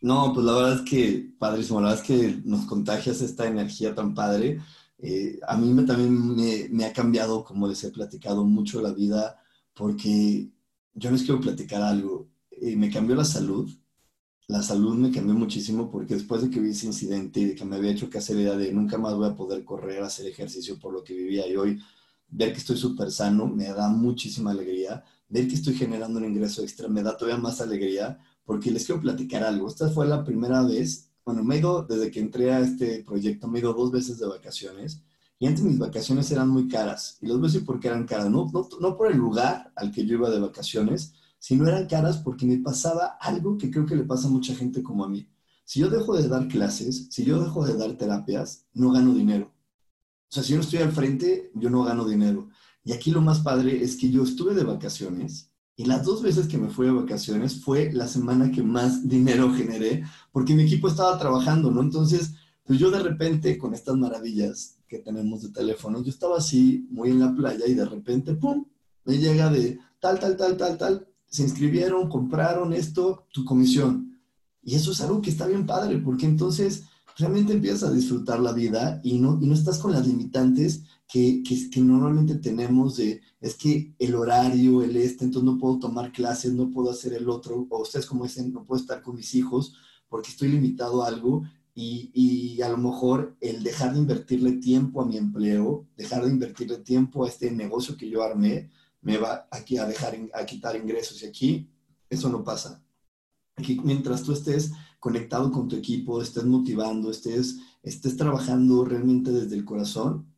[0.00, 3.94] No, pues la verdad es que, padrísimo, la verdad es que nos contagias esta energía
[3.94, 4.60] tan padre.
[5.02, 9.42] Eh, a mí me, también me, ha cambiado, como les he platicado, mucho la vida,
[9.74, 10.48] porque
[10.94, 12.28] yo les quiero platicar algo.
[12.50, 13.70] Eh, me cambió la salud.
[14.48, 17.64] La salud me cambió muchísimo porque después de que vi ese incidente y de que
[17.64, 20.78] me había hecho que hacer idea de nunca más voy a poder correr, hacer ejercicio
[20.78, 21.80] por lo que vivía y hoy
[22.28, 26.62] ver que estoy súper sano me da muchísima alegría, ver que estoy generando un ingreso
[26.62, 29.68] extra me da todavía más alegría, porque les quiero platicar algo.
[29.68, 33.48] Esta fue la primera vez, bueno, me he ido, desde que entré a este proyecto,
[33.48, 35.02] me he ido dos veces de vacaciones,
[35.38, 38.06] y antes mis vacaciones eran muy caras, y los voy a decir por qué eran
[38.06, 41.86] caras, no, no, no por el lugar al que yo iba de vacaciones, sino eran
[41.86, 45.08] caras porque me pasaba algo que creo que le pasa a mucha gente como a
[45.08, 45.28] mí.
[45.64, 49.52] Si yo dejo de dar clases, si yo dejo de dar terapias, no gano dinero.
[50.30, 52.48] O sea, si yo no estoy al frente, yo no gano dinero.
[52.84, 56.46] Y aquí lo más padre es que yo estuve de vacaciones y las dos veces
[56.46, 60.88] que me fui de vacaciones fue la semana que más dinero generé porque mi equipo
[60.88, 61.80] estaba trabajando, ¿no?
[61.80, 66.86] Entonces, pues yo de repente con estas maravillas que tenemos de teléfono, yo estaba así
[66.90, 68.66] muy en la playa y de repente, ¡pum!,
[69.04, 74.20] me llega de tal, tal, tal, tal, tal, se inscribieron, compraron esto, tu comisión.
[74.62, 76.84] Y eso es algo que está bien padre porque entonces
[77.16, 80.82] realmente empiezas a disfrutar la vida y no, y no estás con las limitantes
[81.12, 86.10] que, que, normalmente tenemos de, es que el horario, el este, entonces no puedo tomar
[86.10, 89.34] clases, no puedo hacer el otro, o ustedes como dicen, no puedo estar con mis
[89.34, 89.76] hijos
[90.08, 91.42] porque estoy limitado a algo
[91.74, 96.30] y, y a lo mejor el dejar de invertirle tiempo a mi empleo, dejar de
[96.30, 98.70] invertirle tiempo a este negocio que yo armé,
[99.02, 101.70] me va aquí a dejar, a quitar ingresos y aquí
[102.08, 102.82] eso no pasa.
[103.56, 109.56] Aquí mientras tú estés conectado con tu equipo, estés motivando, estés, estés trabajando realmente desde
[109.56, 110.31] el corazón,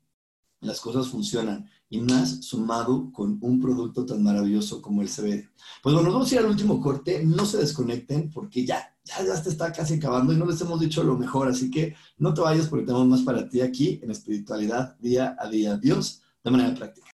[0.65, 1.69] las cosas funcionan.
[1.91, 5.49] Y más sumado con un producto tan maravilloso como el CBD.
[5.83, 7.25] Pues bueno, vamos a ir al último corte.
[7.25, 10.81] No se desconecten porque ya, ya, ya se está casi acabando y no les hemos
[10.81, 11.47] dicho lo mejor.
[11.47, 15.49] Así que no te vayas porque tenemos más para ti aquí en espiritualidad día a
[15.49, 15.77] día.
[15.77, 17.14] Dios, de manera práctica.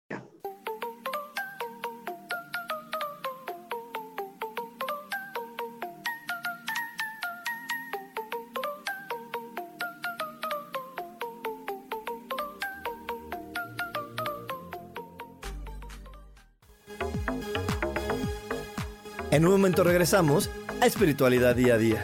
[19.39, 22.03] En un momento regresamos a Espiritualidad Día a Día.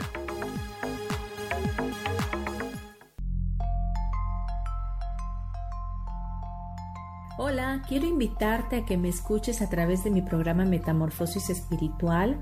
[7.36, 12.40] Hola, quiero invitarte a que me escuches a través de mi programa Metamorfosis Espiritual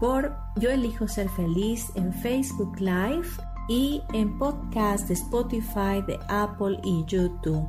[0.00, 3.28] por Yo elijo ser feliz en Facebook Live
[3.68, 7.68] y en podcast de Spotify, de Apple y YouTube.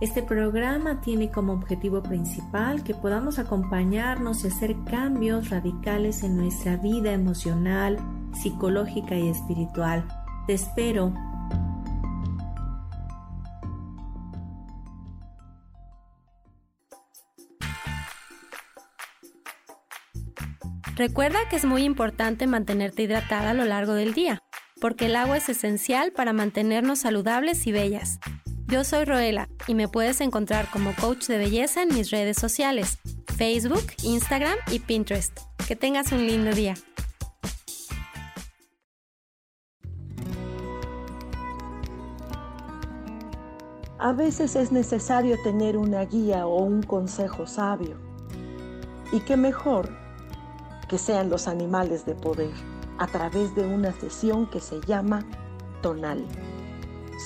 [0.00, 6.78] Este programa tiene como objetivo principal que podamos acompañarnos y hacer cambios radicales en nuestra
[6.78, 7.98] vida emocional,
[8.32, 10.08] psicológica y espiritual.
[10.46, 11.12] Te espero.
[20.96, 24.38] Recuerda que es muy importante mantenerte hidratada a lo largo del día,
[24.80, 28.18] porque el agua es esencial para mantenernos saludables y bellas.
[28.70, 32.98] Yo soy Roela y me puedes encontrar como coach de belleza en mis redes sociales,
[33.36, 35.36] Facebook, Instagram y Pinterest.
[35.66, 36.74] Que tengas un lindo día.
[43.98, 47.96] A veces es necesario tener una guía o un consejo sabio.
[49.10, 49.90] Y qué mejor
[50.88, 52.52] que sean los animales de poder
[52.98, 55.26] a través de una sesión que se llama
[55.82, 56.24] Tonal.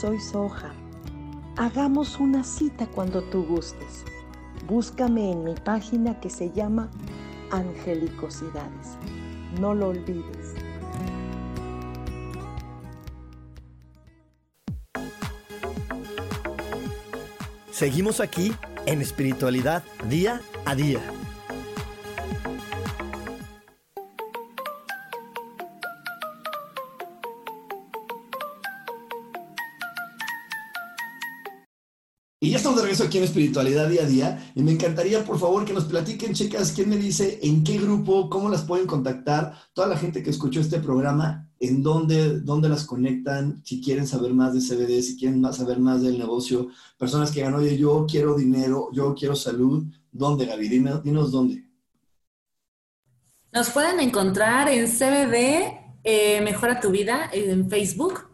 [0.01, 0.73] Soy Soja.
[1.57, 4.05] Hagamos una cita cuando tú gustes.
[4.67, 6.91] Búscame en mi página que se llama
[7.53, 8.97] Angelicosidades.
[9.61, 10.55] No lo olvides.
[17.71, 18.53] Seguimos aquí
[18.87, 21.01] en espiritualidad día a día.
[32.95, 34.53] Regreso aquí en Espiritualidad Día a Día.
[34.55, 38.31] Y me encantaría, por favor, que nos platiquen, chicas, quién me dice en qué grupo,
[38.31, 42.85] cómo las pueden contactar, toda la gente que escuchó este programa, en dónde, dónde las
[42.85, 47.33] conectan, si quieren saber más de CBD, si quieren más, saber más del negocio, personas
[47.33, 49.83] que digan, oye, yo quiero dinero, yo quiero salud,
[50.13, 50.69] ¿dónde, Gaby?
[50.69, 51.65] Dinos, dinos dónde.
[53.53, 58.34] Nos pueden encontrar en CBD eh, Mejora tu Vida en Facebook.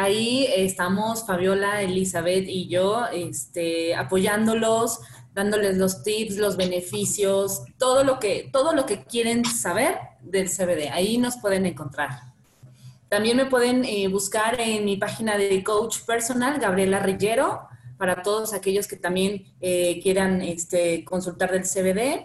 [0.00, 5.00] Ahí estamos Fabiola, Elizabeth y yo este, apoyándolos,
[5.34, 10.90] dándoles los tips, los beneficios, todo lo, que, todo lo que quieren saber del CBD.
[10.92, 12.10] Ahí nos pueden encontrar.
[13.08, 18.54] También me pueden eh, buscar en mi página de coach personal, Gabriela Rillero, para todos
[18.54, 22.24] aquellos que también eh, quieran este, consultar del CBD.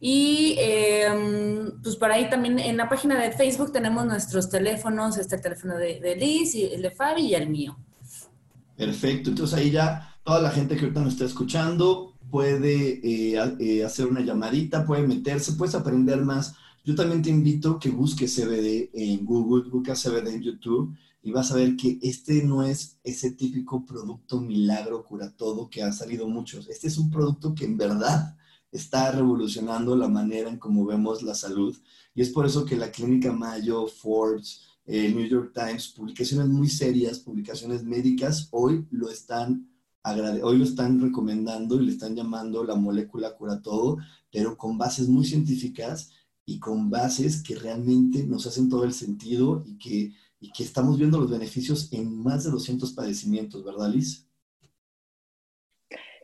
[0.00, 5.36] Y eh, pues por ahí también en la página de Facebook tenemos nuestros teléfonos, este
[5.36, 7.78] teléfono de, de, Liz, y el de Fabi y el mío.
[8.76, 13.84] Perfecto, entonces ahí ya toda la gente que ahorita nos está escuchando, puede eh, eh,
[13.84, 16.54] hacer una llamadita, puede meterse, puedes aprender más.
[16.84, 21.52] Yo también te invito que busques CBD en Google, busca CBD en YouTube y vas
[21.52, 26.26] a ver que este no es ese típico producto milagro cura todo que ha salido
[26.26, 26.68] muchos.
[26.68, 28.36] Este es un producto que en verdad
[28.72, 31.76] está revolucionando la manera en cómo vemos la salud
[32.14, 36.68] y es por eso que la Clínica Mayo, Forbes, el New York Times, publicaciones muy
[36.68, 39.66] serias, publicaciones médicas, hoy lo están
[40.02, 43.98] hoy lo están recomendando y le están llamando la molécula cura todo,
[44.32, 46.10] pero con bases muy científicas
[46.46, 50.96] y con bases que realmente nos hacen todo el sentido y que y que estamos
[50.96, 54.26] viendo los beneficios en más de 200 padecimientos, ¿verdad, Liz?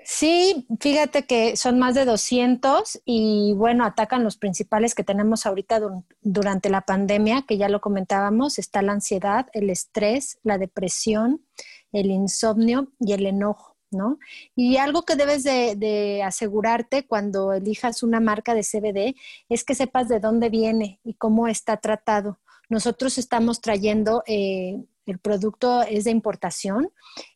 [0.09, 5.81] Sí, fíjate que son más de 200 y bueno, atacan los principales que tenemos ahorita
[6.21, 11.45] durante la pandemia, que ya lo comentábamos, está la ansiedad, el estrés, la depresión,
[11.91, 14.21] el insomnio y el enojo, ¿no?
[14.55, 19.17] Y algo que debes de, de asegurarte cuando elijas una marca de CBD
[19.49, 22.39] es que sepas de dónde viene y cómo está tratado
[22.69, 26.91] nosotros estamos trayendo, eh, el producto es de importación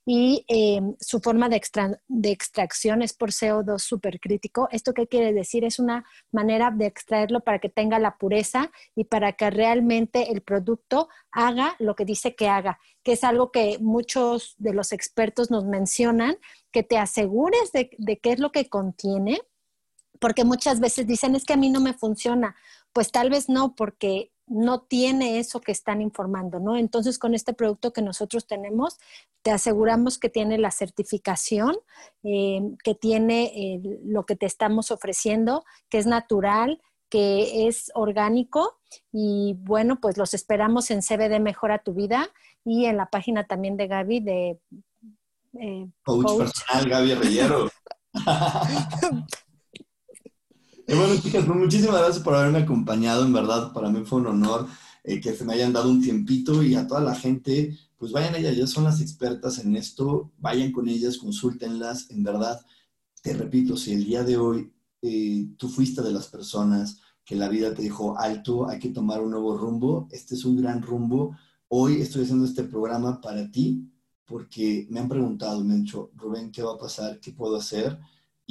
[0.05, 1.61] y eh, su forma de,
[2.31, 4.69] extracción es por CO2 supercrítico.
[4.73, 5.65] ¿Esto qué quiere decir?
[5.65, 10.43] Es una manera de extraerlo para que tenga la pureza y para que realmente el
[10.43, 15.51] producto haga lo que dice que haga, que es algo que muchos de los expertos
[15.51, 16.37] nos mencionan,
[16.73, 19.41] que te asegures de qué es lo que contiene,
[20.19, 22.57] porque muchas veces dicen es que a mí no me funciona.
[22.93, 26.77] Pues tal vez no, porque no tiene eso que están informando, ¿no?
[26.77, 28.99] Entonces, con este producto que nosotros tenemos,
[29.43, 31.77] te aseguramos que tiene la certificación,
[32.25, 38.79] eh, que tiene eh, lo que te estamos ofreciendo, que es natural, que es orgánico
[39.13, 42.29] y bueno, pues los esperamos en CBD Mejora tu Vida
[42.65, 44.61] y en la página también de Gaby de...
[45.61, 47.13] Eh, coach, personal, Gaby
[50.91, 51.07] Reyero.
[51.07, 53.25] bueno, chicas, pues muchísimas gracias por haberme acompañado.
[53.25, 54.67] En verdad, para mí fue un honor
[55.05, 58.35] eh, que se me hayan dado un tiempito y a toda la gente, pues vayan
[58.37, 62.11] ellas, ya son las expertas en esto, vayan con ellas, consúltenlas.
[62.11, 62.61] En verdad,
[63.23, 64.73] te repito, si el día de hoy
[65.03, 69.21] eh, tú fuiste de las personas que la vida te dijo alto, hay que tomar
[69.21, 71.37] un nuevo rumbo, este es un gran rumbo.
[71.69, 73.87] Hoy estoy haciendo este programa para ti
[74.25, 75.85] porque me han preguntado, me
[76.15, 77.21] Rubén, ¿qué va a pasar?
[77.21, 77.99] ¿Qué puedo hacer?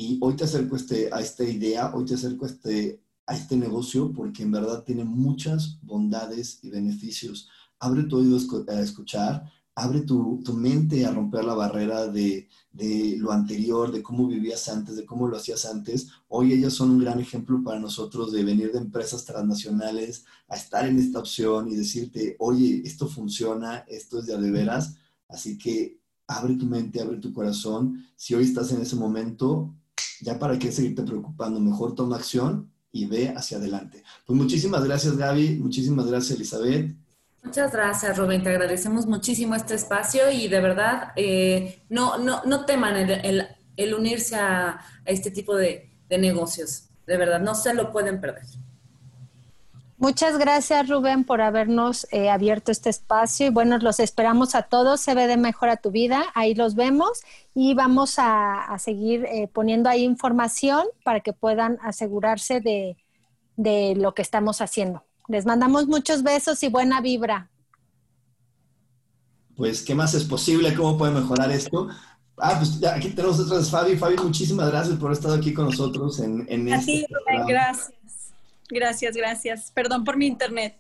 [0.01, 4.13] Y hoy te acerco este, a esta idea, hoy te acerco este, a este negocio
[4.13, 7.49] porque en verdad tiene muchas bondades y beneficios.
[7.79, 8.37] Abre tu oído
[8.69, 14.01] a escuchar, abre tu, tu mente a romper la barrera de, de, lo anterior, de
[14.01, 16.07] cómo vivías antes, de cómo lo hacías antes.
[16.29, 20.87] Hoy ellas son un gran ejemplo para nosotros de venir de empresas transnacionales a estar
[20.87, 24.95] en esta opción y decirte, oye, esto funciona, esto es de de veras.
[25.27, 28.05] Así que abre tu mente, abre tu corazón.
[28.15, 29.75] Si hoy estás en ese momento,
[30.21, 34.03] ya para qué seguirte preocupando, mejor toma acción y ve hacia adelante.
[34.25, 36.95] Pues muchísimas gracias Gaby, muchísimas gracias Elizabeth.
[37.43, 38.43] Muchas gracias, Rubén.
[38.43, 44.35] Te agradecemos muchísimo este espacio y de verdad eh, no, no, no teman el, unirse
[44.35, 46.89] a, este tipo de, de negocios.
[47.07, 48.43] De verdad, no se lo pueden perder.
[49.99, 53.47] Muchas gracias, Rubén, por habernos eh, abierto este espacio.
[53.47, 55.01] Y bueno, los esperamos a todos.
[55.01, 56.23] Se ve de Mejora tu Vida.
[56.35, 57.19] Ahí los vemos
[57.53, 62.95] y vamos a, seguir eh, poniendo ahí información para que puedan asegurarse de,
[63.57, 65.03] de lo que estamos haciendo.
[65.27, 67.49] Les mandamos muchos besos y buena vibra.
[69.57, 70.73] Pues, ¿qué más es posible?
[70.75, 71.89] ¿Cómo puede mejorar esto?
[72.37, 73.97] Ah, pues ya, aquí tenemos otra vez Fabi.
[73.97, 77.98] Fabi, muchísimas gracias por estar aquí con nosotros en, en a este Rubén, gracias.
[78.69, 79.71] Gracias, gracias.
[79.71, 80.75] Perdón por mi internet.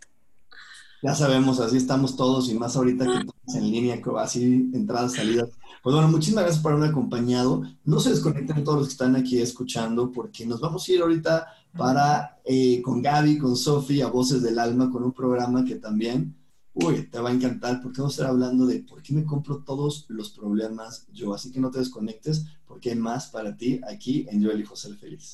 [1.01, 5.49] Ya sabemos, así estamos todos y más ahorita que estamos en línea, así entradas, salidas.
[5.81, 7.63] Pues bueno, muchísimas gracias por haberme acompañado.
[7.85, 11.47] No se desconecten todos los que están aquí escuchando porque nos vamos a ir ahorita
[11.77, 16.35] para eh, con Gaby, con Sofi, a Voces del Alma, con un programa que también,
[16.73, 19.63] uy, te va a encantar porque vamos a estar hablando de por qué me compro
[19.63, 21.33] todos los problemas yo.
[21.33, 24.95] Así que no te desconectes porque hay más para ti aquí en Yo elijo ser
[24.97, 25.33] feliz.